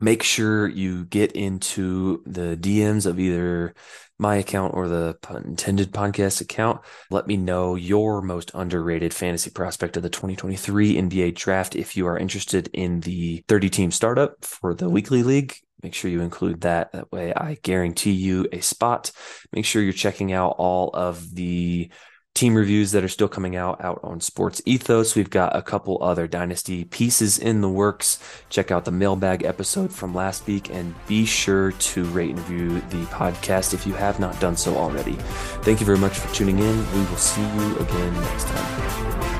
Make 0.00 0.22
sure 0.22 0.66
you 0.66 1.04
get 1.04 1.32
into 1.32 2.22
the 2.24 2.56
DMs 2.56 3.04
of 3.06 3.20
either 3.20 3.74
my 4.18 4.36
account 4.36 4.74
or 4.74 4.88
the 4.88 5.16
intended 5.44 5.92
podcast 5.92 6.40
account. 6.40 6.80
Let 7.10 7.26
me 7.26 7.36
know 7.36 7.74
your 7.74 8.20
most 8.20 8.50
underrated 8.54 9.14
fantasy 9.14 9.50
prospect 9.50 9.96
of 9.96 10.02
the 10.02 10.10
2023 10.10 10.96
NBA 10.96 11.34
draft. 11.34 11.74
If 11.74 11.96
you 11.96 12.06
are 12.06 12.18
interested 12.18 12.68
in 12.72 13.00
the 13.00 13.42
30 13.48 13.70
team 13.70 13.90
startup 13.90 14.44
for 14.44 14.74
the 14.74 14.90
weekly 14.90 15.22
league, 15.22 15.54
make 15.82 15.94
sure 15.94 16.10
you 16.10 16.20
include 16.20 16.62
that. 16.62 16.92
That 16.92 17.10
way 17.10 17.32
I 17.34 17.58
guarantee 17.62 18.12
you 18.12 18.46
a 18.52 18.60
spot. 18.60 19.10
Make 19.52 19.64
sure 19.64 19.82
you're 19.82 19.92
checking 19.92 20.32
out 20.32 20.56
all 20.58 20.90
of 20.94 21.34
the 21.34 21.90
team 22.34 22.54
reviews 22.54 22.92
that 22.92 23.04
are 23.04 23.08
still 23.08 23.28
coming 23.28 23.56
out 23.56 23.82
out 23.84 24.00
on 24.02 24.20
Sports 24.20 24.62
Ethos. 24.64 25.14
We've 25.14 25.30
got 25.30 25.54
a 25.54 25.62
couple 25.62 26.02
other 26.02 26.26
dynasty 26.26 26.84
pieces 26.84 27.38
in 27.38 27.60
the 27.60 27.68
works. 27.68 28.18
Check 28.48 28.70
out 28.70 28.84
the 28.84 28.90
mailbag 28.90 29.42
episode 29.44 29.92
from 29.92 30.14
last 30.14 30.46
week 30.46 30.70
and 30.70 30.94
be 31.06 31.26
sure 31.26 31.72
to 31.72 32.04
rate 32.06 32.30
and 32.30 32.38
review 32.48 32.80
the 32.90 33.04
podcast 33.06 33.74
if 33.74 33.86
you 33.86 33.92
have 33.94 34.20
not 34.20 34.38
done 34.40 34.56
so 34.56 34.76
already. 34.76 35.16
Thank 35.62 35.80
you 35.80 35.86
very 35.86 35.98
much 35.98 36.18
for 36.18 36.32
tuning 36.34 36.58
in. 36.58 36.92
We 36.92 37.00
will 37.00 37.16
see 37.16 37.42
you 37.42 37.76
again 37.78 38.14
next 38.14 38.46
time. 38.46 39.39